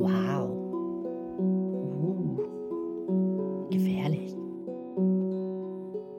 Wow. 0.00 0.48
Uh. 1.38 2.40
Gefährlich. 3.70 4.32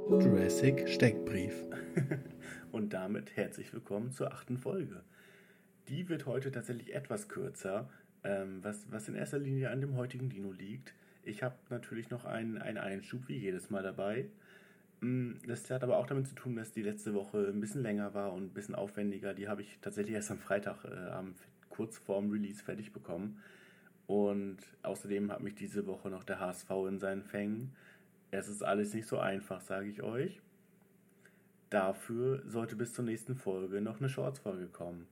Jurassic 0.07 0.87
Steckbrief. 0.87 1.55
Und 2.71 2.93
damit 2.93 3.35
herzlich 3.35 3.73
willkommen 3.73 4.11
zur 4.11 4.31
achten 4.31 4.59
Folge. 4.59 5.01
Die 5.87 6.09
wird 6.09 6.27
heute 6.27 6.51
tatsächlich 6.51 6.93
etwas 6.93 7.27
kürzer, 7.27 7.89
ähm, 8.23 8.59
was, 8.61 8.85
was 8.91 9.07
in 9.07 9.15
erster 9.15 9.39
Linie 9.39 9.71
an 9.71 9.81
dem 9.81 9.95
heutigen 9.95 10.29
Dino 10.29 10.51
liegt. 10.51 10.93
Ich 11.23 11.41
habe 11.41 11.55
natürlich 11.71 12.11
noch 12.11 12.25
einen, 12.25 12.59
einen 12.59 12.77
Einschub 12.77 13.27
wie 13.29 13.37
jedes 13.37 13.71
Mal 13.71 13.81
dabei. 13.81 14.27
Mm, 14.99 15.31
das 15.47 15.71
hat 15.71 15.81
aber 15.83 15.97
auch 15.97 16.05
damit 16.05 16.27
zu 16.27 16.35
tun, 16.35 16.55
dass 16.55 16.71
die 16.71 16.83
letzte 16.83 17.15
Woche 17.15 17.47
ein 17.47 17.59
bisschen 17.59 17.81
länger 17.81 18.13
war 18.13 18.31
und 18.33 18.43
ein 18.43 18.53
bisschen 18.53 18.75
aufwendiger. 18.75 19.33
Die 19.33 19.47
habe 19.47 19.63
ich 19.63 19.79
tatsächlich 19.81 20.13
erst 20.13 20.29
am 20.29 20.37
Freitag, 20.37 20.85
äh, 20.85 21.23
kurz 21.69 21.97
vorm 21.97 22.29
Release, 22.29 22.63
fertig 22.63 22.93
bekommen. 22.93 23.41
Und 24.11 24.57
außerdem 24.83 25.31
hat 25.31 25.39
mich 25.39 25.55
diese 25.55 25.87
Woche 25.87 26.09
noch 26.09 26.25
der 26.25 26.41
HSV 26.41 26.69
in 26.89 26.99
seinen 26.99 27.23
Fängen. 27.23 27.71
Es 28.29 28.49
ist 28.49 28.61
alles 28.61 28.93
nicht 28.93 29.07
so 29.07 29.19
einfach, 29.19 29.61
sage 29.61 29.87
ich 29.87 30.03
euch. 30.03 30.41
Dafür 31.69 32.43
sollte 32.45 32.75
bis 32.75 32.93
zur 32.93 33.05
nächsten 33.05 33.37
Folge 33.37 33.79
noch 33.79 34.01
eine 34.01 34.09
Shorts-Folge 34.09 34.67
kommen. 34.67 35.07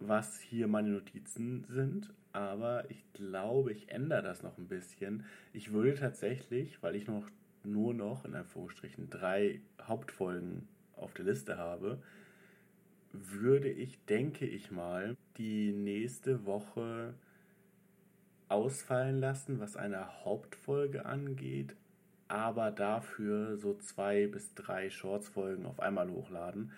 Was 0.00 0.40
hier 0.40 0.68
meine 0.68 0.88
Notizen 0.88 1.66
sind, 1.68 2.14
aber 2.32 2.90
ich 2.90 3.04
glaube, 3.12 3.74
ich 3.74 3.90
ändere 3.90 4.22
das 4.22 4.42
noch 4.42 4.56
ein 4.56 4.68
bisschen. 4.68 5.26
Ich 5.52 5.70
würde 5.70 5.96
tatsächlich, 5.96 6.82
weil 6.82 6.96
ich 6.96 7.06
noch 7.06 7.28
nur 7.62 7.92
noch 7.92 8.24
in 8.24 8.34
Anführungsstrichen 8.36 9.10
drei 9.10 9.60
Hauptfolgen 9.82 10.66
auf 10.96 11.12
der 11.12 11.26
Liste 11.26 11.58
habe, 11.58 11.98
würde 13.12 13.68
ich, 13.68 14.02
denke 14.06 14.46
ich 14.46 14.70
mal, 14.70 15.14
die 15.36 15.72
nächste 15.72 16.46
Woche 16.46 17.12
ausfallen 18.48 19.20
lassen, 19.20 19.60
was 19.60 19.76
eine 19.76 20.24
Hauptfolge 20.24 21.06
angeht, 21.06 21.74
aber 22.28 22.70
dafür 22.70 23.56
so 23.56 23.74
zwei 23.74 24.26
bis 24.26 24.54
drei 24.54 24.90
Shorts-Folgen 24.90 25.66
auf 25.66 25.80
einmal 25.80 26.10
hochladen, 26.10 26.72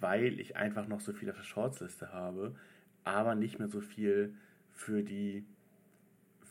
weil 0.00 0.40
ich 0.40 0.56
einfach 0.56 0.86
noch 0.86 1.00
so 1.00 1.12
viel 1.12 1.30
auf 1.30 1.36
der 1.36 1.44
Shorts-Liste 1.44 2.12
habe, 2.12 2.54
aber 3.04 3.34
nicht 3.34 3.58
mehr 3.58 3.68
so 3.68 3.80
viel 3.80 4.34
für 4.72 5.02
die 5.02 5.44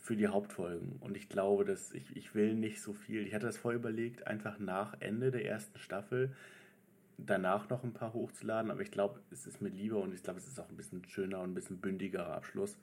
für 0.04 0.16
die 0.16 0.28
Hauptfolgen. 0.28 0.96
Und 1.00 1.16
ich 1.16 1.30
glaube, 1.30 1.64
dass 1.64 1.92
ich, 1.92 2.14
ich 2.14 2.34
will 2.34 2.52
nicht 2.54 2.82
so 2.82 2.92
viel. 2.92 3.26
Ich 3.26 3.32
hatte 3.32 3.46
das 3.46 3.56
vorher 3.56 3.80
überlegt, 3.80 4.26
einfach 4.26 4.58
nach 4.58 5.00
Ende 5.00 5.30
der 5.30 5.46
ersten 5.46 5.78
Staffel 5.78 6.30
danach 7.16 7.70
noch 7.70 7.84
ein 7.84 7.94
paar 7.94 8.12
hochzuladen, 8.12 8.70
aber 8.70 8.82
ich 8.82 8.90
glaube, 8.90 9.20
es 9.30 9.46
ist 9.46 9.62
mir 9.62 9.70
lieber 9.70 10.00
und 10.00 10.12
ich 10.12 10.22
glaube, 10.22 10.38
es 10.38 10.46
ist 10.46 10.58
auch 10.60 10.68
ein 10.68 10.76
bisschen 10.76 11.04
schöner 11.08 11.40
und 11.40 11.52
ein 11.52 11.54
bisschen 11.54 11.78
bündigerer 11.78 12.34
Abschluss, 12.34 12.76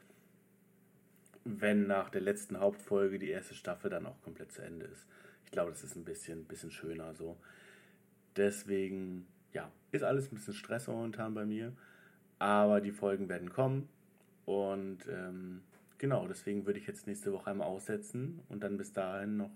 wenn 1.44 1.88
nach 1.88 2.10
der 2.10 2.22
letzten 2.22 2.60
Hauptfolge 2.60 3.20
die 3.20 3.30
erste 3.30 3.56
Staffel 3.56 3.90
dann 3.90 4.06
auch 4.06 4.22
komplett 4.22 4.52
zu 4.52 4.62
Ende 4.62 4.86
ist. 4.86 5.06
Ich 5.46 5.52
glaube, 5.52 5.72
das 5.72 5.84
ist 5.84 5.96
ein 5.96 6.06
bisschen, 6.06 6.46
bisschen 6.46 6.72
schöner 6.72 7.14
so. 7.14 7.38
Deswegen, 8.36 9.28
ja, 9.54 9.72
ist 9.92 10.04
alles 10.04 10.32
ein 10.32 10.36
bisschen 10.36 10.54
Stress 10.54 10.88
momentan 10.88 11.34
bei 11.34 11.46
mir, 11.46 11.74
aber 12.40 12.80
die 12.80 12.92
Folgen 12.92 13.28
werden 13.28 13.50
kommen 13.50 13.90
und 14.46 15.00
ähm, 15.10 15.62
Genau, 16.02 16.28
deswegen 16.28 16.66
würde 16.66 16.80
ich 16.80 16.88
jetzt 16.88 17.06
nächste 17.06 17.32
Woche 17.32 17.52
einmal 17.52 17.68
aussetzen 17.68 18.40
und 18.50 18.64
dann 18.64 18.76
bis 18.76 18.92
dahin 18.92 19.38
noch 19.38 19.52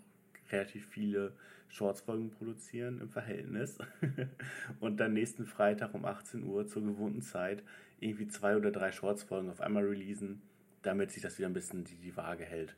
relativ 0.52 0.86
viele 0.86 1.33
Shorts-Folgen 1.70 2.30
produzieren 2.30 3.02
im 3.02 3.09
Verhältnis. 3.09 3.80
und 4.80 4.99
dann 4.99 5.14
nächsten 5.14 5.47
Freitag 5.47 5.95
um 5.95 6.05
18 6.05 6.44
Uhr 6.44 6.67
zur 6.67 6.83
gewohnten 6.83 7.23
Zeit 7.23 7.64
irgendwie 7.99 8.27
zwei 8.27 8.55
oder 8.55 8.70
drei 8.70 8.92
Shorts-Folgen 8.92 9.49
auf 9.49 9.59
einmal 9.59 9.86
releasen, 9.86 10.44
damit 10.86 11.11
sich 11.11 11.22
das 11.22 11.38
wieder 11.38 11.47
ein 11.47 11.53
bisschen 11.53 11.83
die, 11.83 11.97
die 11.97 12.16
Waage 12.16 12.44
hält. 12.44 12.75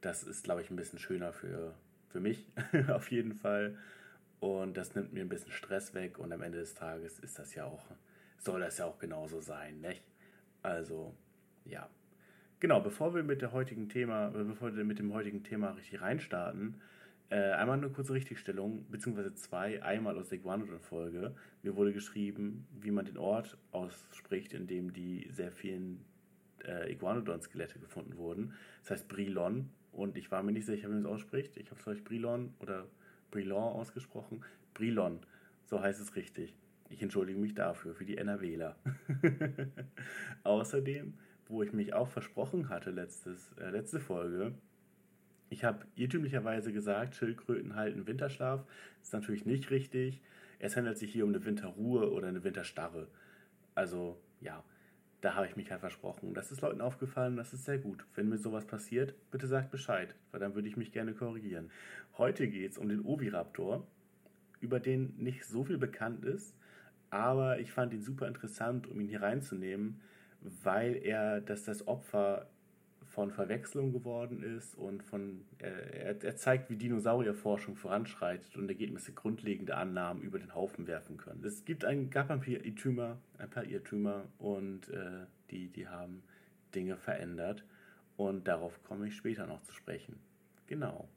Das 0.00 0.22
ist, 0.22 0.44
glaube 0.44 0.62
ich, 0.62 0.70
ein 0.70 0.76
bisschen 0.76 0.98
schöner 0.98 1.32
für, 1.32 1.74
für 2.08 2.20
mich 2.20 2.46
auf 2.88 3.10
jeden 3.10 3.34
Fall. 3.34 3.76
Und 4.40 4.76
das 4.76 4.94
nimmt 4.94 5.12
mir 5.12 5.22
ein 5.22 5.28
bisschen 5.28 5.52
Stress 5.52 5.94
weg 5.94 6.18
und 6.18 6.32
am 6.32 6.42
Ende 6.42 6.58
des 6.58 6.74
Tages 6.74 7.18
ist 7.18 7.38
das 7.38 7.54
ja 7.54 7.64
auch, 7.64 7.84
soll 8.38 8.60
das 8.60 8.78
ja 8.78 8.84
auch 8.84 8.98
genauso 8.98 9.40
sein, 9.40 9.80
nicht? 9.80 10.02
Also, 10.62 11.14
ja, 11.64 11.88
Genau, 12.58 12.80
bevor 12.80 13.14
wir 13.14 13.22
mit 13.22 13.42
der 13.42 13.52
heutigen 13.52 13.90
Thema, 13.90 14.28
äh, 14.28 14.44
bevor 14.44 14.74
wir 14.74 14.84
mit 14.84 14.98
dem 14.98 15.12
heutigen 15.12 15.42
Thema 15.42 15.72
richtig 15.72 16.00
reinstarten, 16.00 16.80
äh, 17.28 17.36
einmal 17.52 17.76
eine 17.76 17.90
kurze 17.90 18.14
Richtigstellung, 18.14 18.86
beziehungsweise 18.90 19.34
zwei, 19.34 19.82
einmal 19.82 20.16
aus 20.16 20.30
der 20.30 20.38
Iguanodon-Folge. 20.38 21.34
Mir 21.62 21.76
wurde 21.76 21.92
geschrieben, 21.92 22.66
wie 22.80 22.90
man 22.90 23.04
den 23.04 23.18
Ort 23.18 23.58
ausspricht, 23.72 24.54
in 24.54 24.66
dem 24.66 24.94
die 24.94 25.28
sehr 25.30 25.52
vielen 25.52 26.02
äh, 26.66 26.92
Iguanodon-Skelette 26.92 27.78
gefunden 27.78 28.16
wurden. 28.16 28.54
Das 28.82 28.92
heißt 28.92 29.08
Brilon 29.08 29.70
und 29.92 30.16
ich 30.16 30.30
war 30.30 30.42
mir 30.42 30.52
nicht 30.52 30.66
sicher, 30.66 30.88
wie 30.88 30.92
man 30.92 31.00
es 31.00 31.06
ausspricht. 31.06 31.56
Ich 31.56 31.70
habe 31.70 31.76
es 31.76 31.84
vielleicht 31.84 32.04
Brilon 32.04 32.54
oder 32.58 32.86
Brilon 33.30 33.72
ausgesprochen. 33.72 34.44
Brilon, 34.74 35.20
so 35.64 35.80
heißt 35.80 36.00
es 36.00 36.16
richtig. 36.16 36.54
Ich 36.88 37.02
entschuldige 37.02 37.38
mich 37.38 37.54
dafür, 37.54 37.94
für 37.94 38.04
die 38.04 38.16
NRWler. 38.16 38.76
Außerdem 40.44 41.14
wo 41.48 41.62
ich 41.62 41.72
mich 41.72 41.94
auch 41.94 42.08
versprochen 42.08 42.68
hatte, 42.68 42.90
letztes, 42.90 43.52
äh, 43.58 43.70
letzte 43.70 44.00
Folge. 44.00 44.54
Ich 45.48 45.64
habe 45.64 45.86
irrtümlicherweise 45.94 46.72
gesagt, 46.72 47.14
Schildkröten 47.14 47.76
halten 47.76 48.06
Winterschlaf. 48.06 48.64
Das 48.98 49.08
ist 49.08 49.12
natürlich 49.12 49.46
nicht 49.46 49.70
richtig. 49.70 50.20
Es 50.58 50.76
handelt 50.76 50.98
sich 50.98 51.12
hier 51.12 51.24
um 51.24 51.30
eine 51.30 51.44
Winterruhe 51.44 52.10
oder 52.10 52.28
eine 52.28 52.42
Winterstarre. 52.42 53.06
Also, 53.74 54.18
ja, 54.40 54.64
da 55.20 55.34
habe 55.34 55.46
ich 55.46 55.56
mich 55.56 55.70
halt 55.70 55.80
versprochen. 55.80 56.34
Das 56.34 56.52
ist 56.52 56.60
Leuten 56.60 56.80
aufgefallen, 56.80 57.36
das 57.36 57.52
ist 57.52 57.64
sehr 57.64 57.78
gut. 57.78 58.04
Wenn 58.14 58.28
mir 58.28 58.38
sowas 58.38 58.66
passiert, 58.66 59.14
bitte 59.30 59.46
sagt 59.46 59.70
Bescheid, 59.70 60.14
weil 60.30 60.40
dann 60.40 60.54
würde 60.54 60.68
ich 60.68 60.76
mich 60.76 60.92
gerne 60.92 61.14
korrigieren. 61.14 61.70
Heute 62.18 62.48
geht 62.48 62.72
es 62.72 62.78
um 62.78 62.88
den 62.88 63.04
Oviraptor, 63.04 63.86
über 64.60 64.80
den 64.80 65.14
nicht 65.16 65.44
so 65.44 65.64
viel 65.64 65.78
bekannt 65.78 66.24
ist, 66.24 66.54
aber 67.10 67.60
ich 67.60 67.72
fand 67.72 67.92
ihn 67.92 68.02
super 68.02 68.26
interessant, 68.28 68.86
um 68.86 69.00
ihn 69.00 69.08
hier 69.08 69.22
reinzunehmen, 69.22 70.00
weil 70.40 70.96
er, 70.96 71.40
dass 71.40 71.64
das 71.64 71.86
Opfer 71.86 72.48
von 73.16 73.30
Verwechslung 73.30 73.94
geworden 73.94 74.42
ist 74.42 74.74
und 74.74 75.02
von 75.02 75.40
er, 75.58 76.22
er 76.22 76.36
zeigt, 76.36 76.68
wie 76.68 76.76
Dinosaurierforschung 76.76 77.74
voranschreitet 77.74 78.58
und 78.58 78.68
er 78.68 78.74
bisschen 78.76 79.14
grundlegende 79.14 79.74
Annahmen 79.74 80.22
über 80.22 80.38
den 80.38 80.54
Haufen 80.54 80.86
werfen 80.86 81.16
können. 81.16 81.42
Es 81.42 81.64
gibt 81.64 81.86
ein, 81.86 82.10
gab 82.10 82.30
ein 82.30 82.40
paar 82.40 82.48
Irrtümer, 82.48 83.16
ein 83.38 83.48
paar 83.48 83.64
Irrtümer 83.64 84.24
und 84.36 84.90
äh, 84.90 85.24
die, 85.50 85.68
die 85.68 85.88
haben 85.88 86.24
Dinge 86.74 86.98
verändert 86.98 87.64
und 88.18 88.46
darauf 88.46 88.84
komme 88.84 89.08
ich 89.08 89.16
später 89.16 89.46
noch 89.46 89.62
zu 89.62 89.72
sprechen. 89.72 90.18
Genau. 90.66 91.08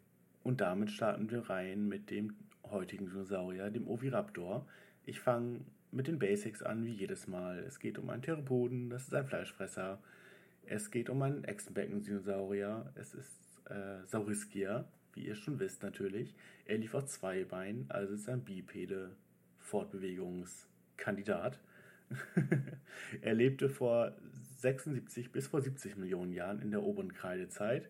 Und 0.41 0.61
damit 0.61 0.91
starten 0.91 1.29
wir 1.29 1.49
rein 1.49 1.89
mit 1.89 2.11
dem 2.11 2.33
heutigen 2.63 3.07
Dinosaurier, 3.07 3.71
dem 3.71 3.89
Oviraptor. 3.89 4.65
Ich 5.05 5.19
fange 5.19 5.59
mit 5.91 6.07
den 6.07 6.17
Basics 6.17 6.63
an, 6.63 6.85
wie 6.85 6.93
jedes 6.93 7.27
Mal. 7.27 7.59
Es 7.59 7.77
geht 7.77 7.97
um 7.97 8.09
einen 8.09 8.21
Theropoden, 8.21 8.89
das 8.89 9.03
ist 9.03 9.13
ein 9.13 9.27
Fleischfresser. 9.27 9.99
Es 10.71 10.91
geht 10.91 11.09
um 11.09 11.19
einen 11.23 11.45
Echsenbecken-Dinosaurier. 11.45 12.93
Es 12.93 13.15
ist 13.15 13.59
äh, 13.69 14.05
Sauriskia, 14.05 14.87
wie 15.13 15.25
ihr 15.25 15.33
schon 15.33 15.59
wisst 15.59 15.81
natürlich. 15.81 16.35
Er 16.65 16.77
lief 16.77 16.93
auf 16.93 17.07
zwei 17.07 17.43
Beinen, 17.43 17.89
also 17.89 18.13
ist 18.13 18.29
ein 18.29 18.43
bipede 18.43 19.09
Fortbewegungskandidat. 19.57 21.59
er 23.21 23.33
lebte 23.33 23.67
vor 23.67 24.15
76 24.59 25.31
bis 25.31 25.47
vor 25.47 25.59
70 25.59 25.97
Millionen 25.97 26.33
Jahren 26.33 26.61
in 26.61 26.69
der 26.69 26.83
oberen 26.83 27.13
Kreidezeit 27.13 27.89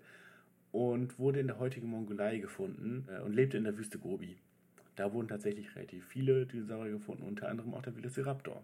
und 0.72 1.20
wurde 1.20 1.42
in 1.42 1.48
der 1.48 1.60
heutigen 1.60 1.90
Mongolei 1.90 2.38
gefunden 2.38 3.10
äh, 3.10 3.20
und 3.20 3.34
lebte 3.34 3.58
in 3.58 3.66
der 3.66 3.78
Wüste 3.78 4.00
Gobi. 4.00 4.38
Da 4.96 5.12
wurden 5.12 5.28
tatsächlich 5.28 5.76
relativ 5.76 6.08
viele 6.08 6.46
Dinosaurier 6.46 6.94
gefunden, 6.94 7.24
unter 7.24 7.50
anderem 7.50 7.74
auch 7.74 7.82
der 7.82 7.98
Velociraptor. 7.98 8.64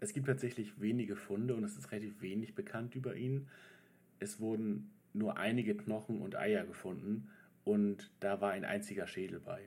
Es 0.00 0.12
gibt 0.12 0.26
tatsächlich 0.26 0.80
wenige 0.80 1.16
Funde 1.16 1.54
und 1.54 1.64
es 1.64 1.76
ist 1.76 1.90
relativ 1.92 2.20
wenig 2.20 2.54
bekannt 2.54 2.94
über 2.94 3.14
ihn. 3.14 3.48
Es 4.18 4.40
wurden 4.40 4.90
nur 5.12 5.38
einige 5.38 5.76
Knochen 5.76 6.20
und 6.20 6.36
Eier 6.36 6.64
gefunden 6.64 7.30
und 7.64 8.10
da 8.20 8.40
war 8.40 8.52
ein 8.52 8.64
einziger 8.64 9.06
Schädel 9.06 9.40
bei. 9.40 9.60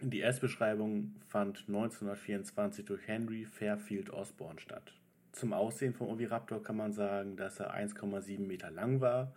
Die 0.00 0.18
Erstbeschreibung 0.18 1.14
fand 1.28 1.64
1924 1.68 2.84
durch 2.84 3.06
Henry 3.06 3.44
Fairfield 3.44 4.10
Osborne 4.10 4.58
statt. 4.58 4.94
Zum 5.30 5.52
Aussehen 5.52 5.94
vom 5.94 6.08
Oviraptor 6.08 6.62
kann 6.62 6.76
man 6.76 6.92
sagen, 6.92 7.36
dass 7.36 7.60
er 7.60 7.74
1,7 7.74 8.40
Meter 8.40 8.70
lang 8.70 9.00
war. 9.00 9.32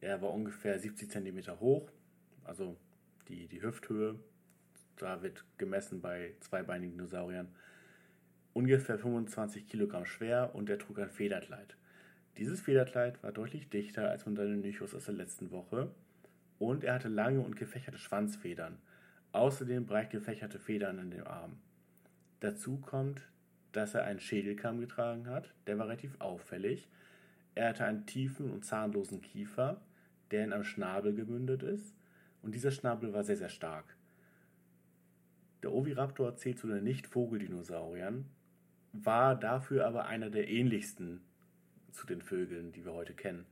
Er 0.00 0.22
war 0.22 0.32
ungefähr 0.32 0.78
70 0.78 1.10
Zentimeter 1.10 1.60
hoch, 1.60 1.90
also 2.44 2.76
die, 3.28 3.46
die 3.46 3.62
Hüfthöhe 3.62 4.18
da 4.98 5.22
wird 5.22 5.44
gemessen 5.56 6.00
bei 6.00 6.34
zweibeinigen 6.40 6.96
Dinosauriern, 6.96 7.48
ungefähr 8.52 8.98
25 8.98 9.66
Kilogramm 9.66 10.04
schwer 10.04 10.54
und 10.54 10.68
er 10.70 10.78
trug 10.78 10.98
ein 10.98 11.10
Federkleid. 11.10 11.76
Dieses 12.36 12.60
Federkleid 12.60 13.22
war 13.22 13.32
deutlich 13.32 13.68
dichter 13.68 14.10
als 14.10 14.22
von 14.22 14.34
Deinonychus 14.34 14.94
aus 14.94 15.06
der 15.06 15.14
letzten 15.14 15.50
Woche 15.50 15.90
und 16.58 16.84
er 16.84 16.94
hatte 16.94 17.08
lange 17.08 17.40
und 17.40 17.56
gefächerte 17.56 17.98
Schwanzfedern, 17.98 18.78
außerdem 19.32 19.86
breit 19.86 20.10
gefächerte 20.10 20.58
Federn 20.58 20.98
in 20.98 21.10
den 21.10 21.26
Armen. 21.26 21.60
Dazu 22.40 22.78
kommt, 22.78 23.22
dass 23.72 23.94
er 23.94 24.04
einen 24.04 24.20
Schädelkamm 24.20 24.80
getragen 24.80 25.26
hat, 25.26 25.52
der 25.66 25.78
war 25.78 25.86
relativ 25.86 26.20
auffällig. 26.20 26.88
Er 27.54 27.70
hatte 27.70 27.84
einen 27.84 28.06
tiefen 28.06 28.50
und 28.50 28.64
zahnlosen 28.64 29.20
Kiefer, 29.20 29.80
der 30.30 30.44
in 30.44 30.52
einem 30.52 30.64
Schnabel 30.64 31.14
gemündet 31.14 31.62
ist. 31.62 31.94
Und 32.42 32.54
dieser 32.54 32.70
Schnabel 32.70 33.12
war 33.12 33.24
sehr, 33.24 33.36
sehr 33.36 33.48
stark. 33.48 33.96
Der 35.62 35.72
Oviraptor 35.72 36.36
zählt 36.36 36.58
zu 36.58 36.68
den 36.68 36.84
Nicht-Vogeldinosauriern, 36.84 38.26
war 38.92 39.34
dafür 39.34 39.86
aber 39.86 40.06
einer 40.06 40.30
der 40.30 40.48
ähnlichsten 40.48 41.20
zu 41.92 42.06
den 42.06 42.22
Vögeln, 42.22 42.72
die 42.72 42.84
wir 42.84 42.92
heute 42.92 43.14
kennen. 43.14 43.46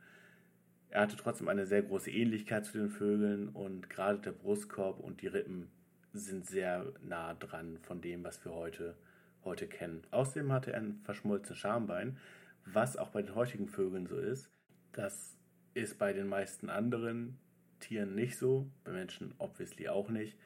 Er 0.90 1.02
hatte 1.02 1.16
trotzdem 1.16 1.48
eine 1.48 1.66
sehr 1.66 1.82
große 1.82 2.10
Ähnlichkeit 2.10 2.64
zu 2.64 2.78
den 2.78 2.90
Vögeln 2.90 3.48
und 3.48 3.90
gerade 3.90 4.18
der 4.18 4.32
Brustkorb 4.32 5.00
und 5.00 5.20
die 5.20 5.26
Rippen 5.26 5.68
sind 6.12 6.46
sehr 6.46 6.92
nah 7.02 7.34
dran 7.34 7.78
von 7.82 8.00
dem, 8.00 8.24
was 8.24 8.44
wir 8.44 8.52
heute, 8.54 8.96
heute 9.44 9.66
kennen. 9.66 10.02
Außerdem 10.10 10.52
hatte 10.52 10.72
er 10.72 10.80
ein 10.80 11.00
verschmolzenes 11.04 11.58
Schambein, 11.58 12.18
was 12.64 12.96
auch 12.96 13.10
bei 13.10 13.22
den 13.22 13.34
heutigen 13.34 13.68
Vögeln 13.68 14.06
so 14.06 14.18
ist. 14.18 14.50
Das 14.92 15.36
ist 15.74 15.98
bei 15.98 16.12
den 16.12 16.26
meisten 16.26 16.70
anderen 16.70 17.38
Tieren 17.80 18.14
nicht 18.14 18.38
so, 18.38 18.70
bei 18.84 18.92
Menschen 18.92 19.34
obviously 19.38 19.88
auch 19.88 20.08
nicht. 20.08 20.38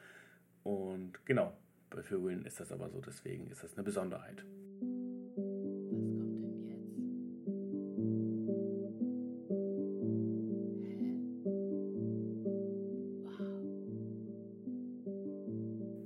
Und 0.63 1.25
genau, 1.25 1.55
bei 1.91 2.01
Vögeln 2.01 2.45
ist 2.45 2.59
das 2.59 2.71
aber 2.71 2.89
so, 2.89 3.01
deswegen 3.01 3.51
ist 3.51 3.63
das 3.63 3.75
eine 3.75 3.83
Besonderheit. 3.83 4.43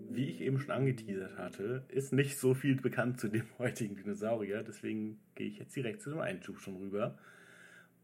Wie 0.10 0.30
ich 0.30 0.42
eben 0.42 0.60
schon 0.60 0.72
angeteasert 0.72 1.38
hatte, 1.38 1.84
ist 1.90 2.14
nicht 2.14 2.38
so 2.38 2.54
viel 2.54 2.82
bekannt 2.82 3.20
zu 3.20 3.30
dem 3.30 3.46
heutigen 3.60 3.96
Dinosaurier, 3.96 4.64
deswegen 4.64 5.20
gehe 5.36 5.48
ich 5.48 5.60
jetzt 5.60 5.76
direkt 5.76 6.02
zu 6.02 6.10
dem 6.10 6.20
Einschub 6.20 6.60
schon 6.60 6.78
rüber. 6.78 7.18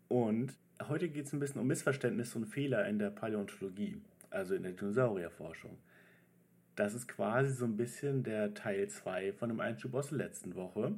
Und 0.07 0.53
heute 0.87 1.09
geht 1.09 1.25
es 1.25 1.33
ein 1.33 1.39
bisschen 1.39 1.61
um 1.61 1.67
Missverständnisse 1.67 2.37
und 2.37 2.45
Fehler 2.45 2.87
in 2.87 2.99
der 2.99 3.09
Paläontologie, 3.09 4.01
also 4.29 4.53
in 4.53 4.63
der 4.63 4.73
Dinosaurierforschung. 4.73 5.77
Das 6.75 6.93
ist 6.93 7.07
quasi 7.07 7.51
so 7.51 7.65
ein 7.65 7.77
bisschen 7.77 8.23
der 8.23 8.53
Teil 8.53 8.87
2 8.87 9.33
von 9.33 9.49
dem 9.49 9.59
Einschub 9.59 9.93
aus 9.93 10.09
der 10.09 10.19
letzten 10.19 10.55
Woche. 10.55 10.95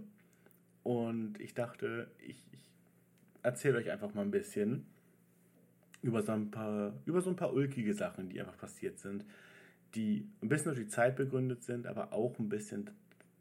Und 0.84 1.40
ich 1.40 1.54
dachte, 1.54 2.12
ich, 2.20 2.46
ich 2.52 2.70
erzähle 3.42 3.78
euch 3.78 3.90
einfach 3.92 4.14
mal 4.14 4.22
ein 4.22 4.32
bisschen 4.32 4.86
über 6.02 6.22
so 6.22 6.34
ein 6.34 6.52
paar, 6.52 6.94
über 7.06 7.22
so 7.22 7.30
ein 7.30 7.36
paar 7.36 7.54
ulkige 7.54 7.94
Sachen, 7.94 8.30
die 8.30 8.40
einfach 8.40 8.58
passiert 8.58 9.00
sind, 9.00 9.26
die 9.96 10.28
ein 10.42 10.50
bisschen 10.50 10.74
durch 10.74 10.86
die 10.86 10.88
Zeit 10.88 11.16
begründet 11.16 11.64
sind, 11.64 11.88
aber 11.88 12.14
auch 12.14 12.38
ein 12.40 12.50
bisschen 12.50 12.90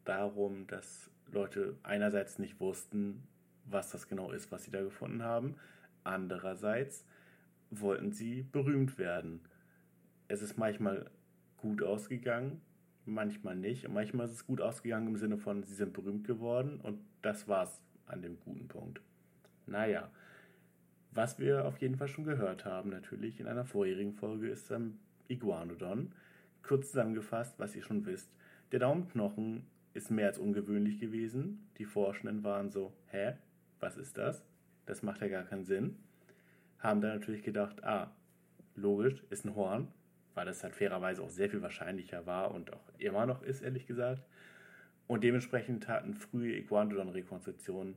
darum, 0.05 0.67
dass 0.69 1.11
Leute 1.33 1.77
einerseits 1.83 2.39
nicht 2.39 2.61
wussten, 2.61 3.25
was 3.65 3.91
das 3.91 4.09
genau 4.09 4.31
ist, 4.31 4.53
was 4.53 4.65
sie 4.65 4.71
da 4.71 4.83
gefunden 4.83 5.23
haben. 5.23 5.57
Andererseits 6.05 7.05
wollten 7.71 8.13
sie 8.13 8.43
berühmt 8.43 8.99
werden. 8.99 9.41
Es 10.29 10.43
ist 10.43 10.59
manchmal 10.59 11.11
gut 11.63 11.83
ausgegangen, 11.83 12.61
manchmal 13.07 13.57
nicht. 13.57 13.87
Und 13.87 13.95
manchmal 13.95 14.27
ist 14.27 14.33
es 14.33 14.47
gut 14.47 14.61
ausgegangen 14.61 15.07
im 15.07 15.17
Sinne 15.17 15.39
von, 15.39 15.63
sie 15.63 15.75
sind 15.75 15.95
berühmt 15.95 16.27
geworden 16.27 16.81
und 16.83 17.01
das 17.23 17.49
war's 17.49 17.81
an 18.07 18.21
dem 18.21 18.39
guten 18.41 18.69
Punkt. 18.69 19.01
Naja, 19.67 20.11
was 21.13 21.39
wir 21.39 21.65
auf 21.65 21.79
jeden 21.79 21.97
Fall 21.97 22.09
schon 22.09 22.25
gehört 22.25 22.65
haben, 22.65 22.91
natürlich 22.91 23.39
in 23.41 23.47
einer 23.47 23.65
vorherigen 23.65 24.13
Folge, 24.13 24.49
ist 24.49 24.71
ähm, 24.71 24.99
Iguanodon. 25.29 26.13
Kurz 26.63 26.89
zusammengefasst, 26.89 27.59
was 27.59 27.77
ihr 27.77 27.83
schon 27.83 28.05
wisst. 28.07 28.31
Der 28.73 28.81
Daumenknochen 28.81 29.67
ist 29.95 30.11
mehr 30.11 30.29
als 30.29 30.39
ungewöhnlich 30.39 30.99
gewesen. 30.99 31.69
Die 31.79 31.85
Forschenden 31.85 32.45
waren 32.45 32.71
so, 32.71 32.93
hä, 33.07 33.35
was 33.79 33.97
ist 33.97 34.19
das? 34.19 34.45
Das 34.87 35.03
macht 35.03 35.21
ja 35.21 35.29
gar 35.29 35.45
keinen 35.45 35.65
Sinn. 35.65 35.97
Haben 36.79 37.01
dann 37.01 37.19
natürlich 37.19 37.43
gedacht, 37.43 37.85
ah, 37.85 38.11
logisch, 38.75 39.23
ist 39.31 39.45
ein 39.45 39.55
Horn, 39.55 39.89
weil 40.35 40.47
das 40.47 40.63
halt 40.63 40.75
fairerweise 40.75 41.23
auch 41.23 41.31
sehr 41.31 41.51
viel 41.51 41.63
wahrscheinlicher 41.63 42.27
war 42.27 42.53
und 42.53 42.73
auch 42.73 42.89
immer 42.99 43.27
noch 43.27 43.43
ist, 43.43 43.63
ehrlich 43.63 43.87
gesagt. 43.87 44.23
Und 45.07 45.25
dementsprechend 45.25 45.89
hatten 45.89 46.15
frühe 46.15 46.57
Iguanodon-Rekonstruktionen 46.57 47.97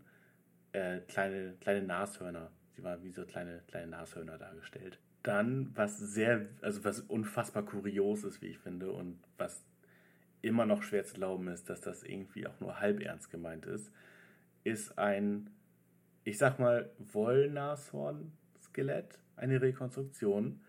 äh, 0.74 1.00
kleine, 1.08 1.56
kleine 1.62 1.86
Nashörner. 1.86 2.52
Sie 2.76 2.84
waren 2.84 3.02
wie 3.04 3.12
so 3.12 3.26
kleine, 3.26 3.62
kleine 3.68 3.88
Nashörner 3.88 4.38
dargestellt. 4.38 5.00
Dann, 5.24 5.72
was 5.76 5.98
sehr, 5.98 6.48
also 6.62 6.84
was 6.84 7.00
unfassbar 7.02 7.64
kurios 7.64 8.24
ist, 8.24 8.42
wie 8.42 8.48
ich 8.48 8.60
finde, 8.60 8.92
und 8.92 9.20
was 9.38 9.66
immer 10.42 10.66
noch 10.66 10.84
schwer 10.84 11.06
zu 11.06 11.16
glauben 11.16 11.48
ist, 11.48 11.70
dass 11.70 11.80
das 11.82 12.04
irgendwie 12.04 12.46
auch 12.46 12.60
nur 12.60 12.80
halb 12.80 13.02
ernst 13.02 13.32
gemeint 13.32 13.66
ist, 13.66 13.92
ist 14.64 15.00
ein, 15.00 15.50
ich 16.24 16.38
sag 16.38 16.60
mal, 16.60 16.92
Wollnashorn-Skelett, 17.00 19.20
eine 19.38 19.62
Rekonstruktion, 19.62 20.62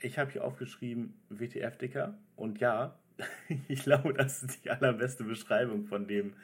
ich 0.00 0.18
habe 0.18 0.30
hier 0.30 0.44
aufgeschrieben 0.44 1.14
WTF-Dicker 1.30 2.14
und 2.36 2.60
ja, 2.60 2.98
ich 3.68 3.82
glaube, 3.82 4.12
das 4.12 4.42
ist 4.42 4.64
die 4.64 4.70
allerbeste 4.70 5.24
Beschreibung 5.24 5.84
von 5.84 6.06
dem, 6.06 6.34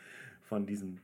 von 0.43 0.67
diesem 0.67 0.99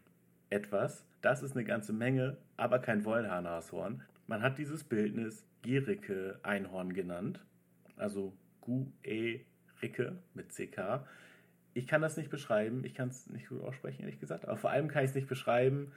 etwas. 0.51 1.05
Das 1.23 1.43
ist 1.43 1.53
eine 1.53 1.65
ganze 1.65 1.93
Menge, 1.93 2.37
aber 2.57 2.79
kein 2.79 3.05
Wollhaarnashorn. 3.05 4.03
Man 4.27 4.43
hat 4.43 4.59
dieses 4.59 4.85
Bildnis 4.85 5.45
Gericke-Einhorn 5.63 6.93
genannt, 6.93 7.41
also 7.97 8.33
Gu-E-Ricke 8.61 10.19
mit 10.35 10.51
CK. 10.51 11.07
Ich 11.75 11.87
kann 11.87 12.03
das 12.03 12.17
nicht 12.17 12.31
beschreiben, 12.31 12.85
ich 12.85 12.95
kann 12.95 13.09
es 13.09 13.29
nicht 13.29 13.49
gut 13.49 13.61
aussprechen, 13.61 14.03
ehrlich 14.03 14.21
gesagt, 14.21 14.45
aber 14.45 14.57
vor 14.57 14.71
allem 14.71 14.89
kann 14.89 15.05
ich 15.05 15.11
es 15.11 15.17
nicht 15.17 15.29
beschreiben, 15.29 15.93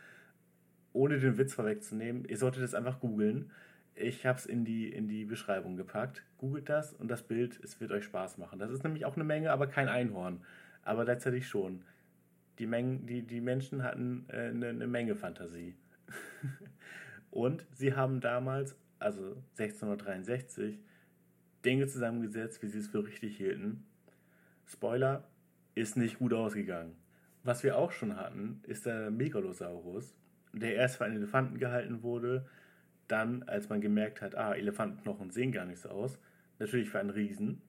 ohne 0.93 1.19
den 1.19 1.37
Witz 1.37 1.53
vorwegzunehmen. 1.53 2.25
Ihr 2.25 2.37
solltet 2.37 2.63
es 2.63 2.73
einfach 2.73 2.99
googeln. 2.99 3.51
Ich 3.99 4.25
habe 4.25 4.39
es 4.39 4.45
in 4.45 4.63
die, 4.63 4.87
in 4.91 5.09
die 5.09 5.25
Beschreibung 5.25 5.75
gepackt. 5.75 6.23
Googelt 6.37 6.69
das 6.69 6.93
und 6.93 7.09
das 7.09 7.23
Bild, 7.23 7.59
es 7.61 7.81
wird 7.81 7.91
euch 7.91 8.05
Spaß 8.05 8.37
machen. 8.37 8.57
Das 8.57 8.71
ist 8.71 8.83
nämlich 8.83 9.05
auch 9.05 9.15
eine 9.15 9.25
Menge, 9.25 9.51
aber 9.51 9.67
kein 9.67 9.89
Einhorn. 9.89 10.41
Aber 10.83 11.03
gleichzeitig 11.03 11.47
schon. 11.47 11.83
Die, 12.59 12.65
Mengen, 12.65 13.05
die, 13.05 13.21
die 13.23 13.41
Menschen 13.41 13.83
hatten 13.83 14.25
äh, 14.29 14.47
eine, 14.47 14.69
eine 14.69 14.87
Menge 14.87 15.15
Fantasie. 15.15 15.75
und 17.31 17.65
sie 17.73 17.93
haben 17.93 18.21
damals, 18.21 18.77
also 18.99 19.43
1663, 19.57 20.79
Dinge 21.65 21.87
zusammengesetzt, 21.87 22.63
wie 22.63 22.67
sie 22.67 22.79
es 22.79 22.87
für 22.87 23.05
richtig 23.05 23.35
hielten. 23.35 23.85
Spoiler, 24.65 25.27
ist 25.75 25.97
nicht 25.97 26.19
gut 26.19 26.33
ausgegangen. 26.33 26.95
Was 27.43 27.63
wir 27.63 27.77
auch 27.77 27.91
schon 27.91 28.15
hatten, 28.15 28.61
ist 28.63 28.85
der 28.85 29.11
Megalosaurus, 29.11 30.15
der 30.53 30.75
erst 30.75 30.97
für 30.97 31.05
einen 31.05 31.17
Elefanten 31.17 31.57
gehalten 31.57 32.01
wurde, 32.01 32.45
dann, 33.09 33.43
als 33.43 33.67
man 33.69 33.81
gemerkt 33.81 34.21
hat, 34.21 34.35
ah, 34.35 34.53
Elefantenknochen 34.53 35.31
sehen 35.31 35.51
gar 35.51 35.65
nicht 35.65 35.81
so 35.81 35.89
aus, 35.89 36.19
natürlich 36.59 36.89
für 36.89 36.99
einen 36.99 37.09
Riesen, 37.09 37.61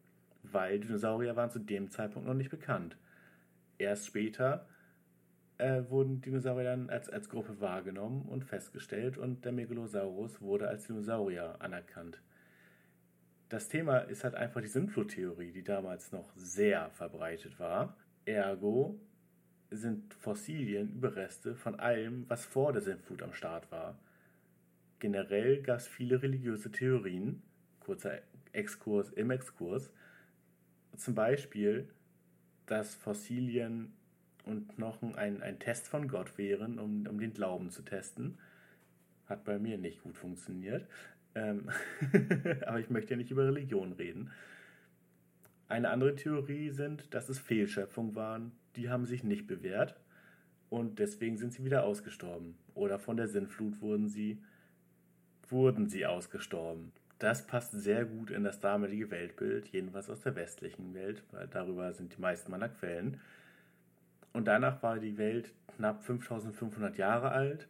weil 0.42 0.78
Dinosaurier 0.78 1.34
waren 1.36 1.50
zu 1.50 1.58
dem 1.58 1.90
Zeitpunkt 1.90 2.28
noch 2.28 2.34
nicht 2.34 2.50
bekannt. 2.50 2.96
Erst 3.78 4.06
später 4.06 4.66
äh, 5.58 5.82
wurden 5.88 6.20
Dinosaurier 6.20 6.64
dann 6.64 6.90
als, 6.90 7.08
als 7.08 7.28
Gruppe 7.28 7.60
wahrgenommen 7.60 8.22
und 8.22 8.44
festgestellt 8.44 9.18
und 9.18 9.44
der 9.44 9.52
Megalosaurus 9.52 10.40
wurde 10.40 10.68
als 10.68 10.86
Dinosaurier 10.86 11.56
anerkannt. 11.58 12.22
Das 13.48 13.68
Thema 13.68 13.98
ist 13.98 14.22
halt 14.22 14.34
einfach 14.34 14.60
die 14.60 14.68
Sintfluttheorie, 14.68 15.52
die 15.52 15.64
damals 15.64 16.12
noch 16.12 16.30
sehr 16.36 16.90
verbreitet 16.90 17.58
war. 17.58 17.96
Ergo 18.24 19.00
sind 19.70 20.14
Fossilien 20.14 20.92
Überreste 20.92 21.56
von 21.56 21.78
allem, 21.78 22.24
was 22.28 22.44
vor 22.44 22.72
der 22.72 22.82
Sintflut 22.82 23.22
am 23.22 23.32
Start 23.32 23.70
war. 23.72 23.98
Generell 25.00 25.62
gab 25.62 25.78
es 25.78 25.88
viele 25.88 26.22
religiöse 26.22 26.70
Theorien, 26.70 27.42
kurzer 27.80 28.20
Exkurs 28.52 29.10
im 29.10 29.30
Exkurs, 29.30 29.90
zum 30.96 31.14
Beispiel, 31.14 31.88
dass 32.66 32.94
Fossilien 32.94 33.92
und 34.44 34.68
Knochen 34.68 35.14
ein, 35.16 35.42
ein 35.42 35.58
Test 35.58 35.88
von 35.88 36.08
Gott 36.08 36.38
wären, 36.38 36.78
um, 36.78 37.06
um 37.06 37.18
den 37.18 37.32
Glauben 37.32 37.70
zu 37.70 37.82
testen. 37.82 38.38
Hat 39.26 39.44
bei 39.44 39.58
mir 39.58 39.78
nicht 39.78 40.02
gut 40.02 40.16
funktioniert. 40.16 40.86
Ähm 41.34 41.70
aber 42.66 42.80
ich 42.80 42.90
möchte 42.90 43.12
ja 43.12 43.16
nicht 43.16 43.30
über 43.30 43.46
Religion 43.46 43.92
reden. 43.92 44.30
Eine 45.68 45.90
andere 45.90 46.16
Theorie 46.16 46.70
sind, 46.70 47.14
dass 47.14 47.28
es 47.28 47.38
Fehlschöpfungen 47.38 48.14
waren, 48.14 48.52
die 48.76 48.90
haben 48.90 49.06
sich 49.06 49.22
nicht 49.22 49.46
bewährt 49.46 49.96
und 50.68 50.98
deswegen 50.98 51.36
sind 51.36 51.52
sie 51.52 51.64
wieder 51.64 51.84
ausgestorben. 51.84 52.56
Oder 52.74 52.98
von 52.98 53.16
der 53.16 53.28
Sinnflut 53.28 53.80
wurden 53.80 54.08
sie 54.08 54.42
wurden 55.50 55.88
sie 55.88 56.06
ausgestorben. 56.06 56.92
Das 57.18 57.46
passt 57.46 57.72
sehr 57.72 58.06
gut 58.06 58.30
in 58.30 58.44
das 58.44 58.60
damalige 58.60 59.10
Weltbild, 59.10 59.68
jedenfalls 59.68 60.08
aus 60.08 60.22
der 60.22 60.36
westlichen 60.36 60.94
Welt, 60.94 61.22
weil 61.32 61.46
darüber 61.48 61.92
sind 61.92 62.16
die 62.16 62.20
meisten 62.20 62.50
meiner 62.50 62.68
Quellen. 62.70 63.20
Und 64.32 64.46
danach 64.46 64.82
war 64.82 64.98
die 64.98 65.18
Welt 65.18 65.52
knapp 65.76 66.02
5500 66.02 66.96
Jahre 66.96 67.32
alt 67.32 67.68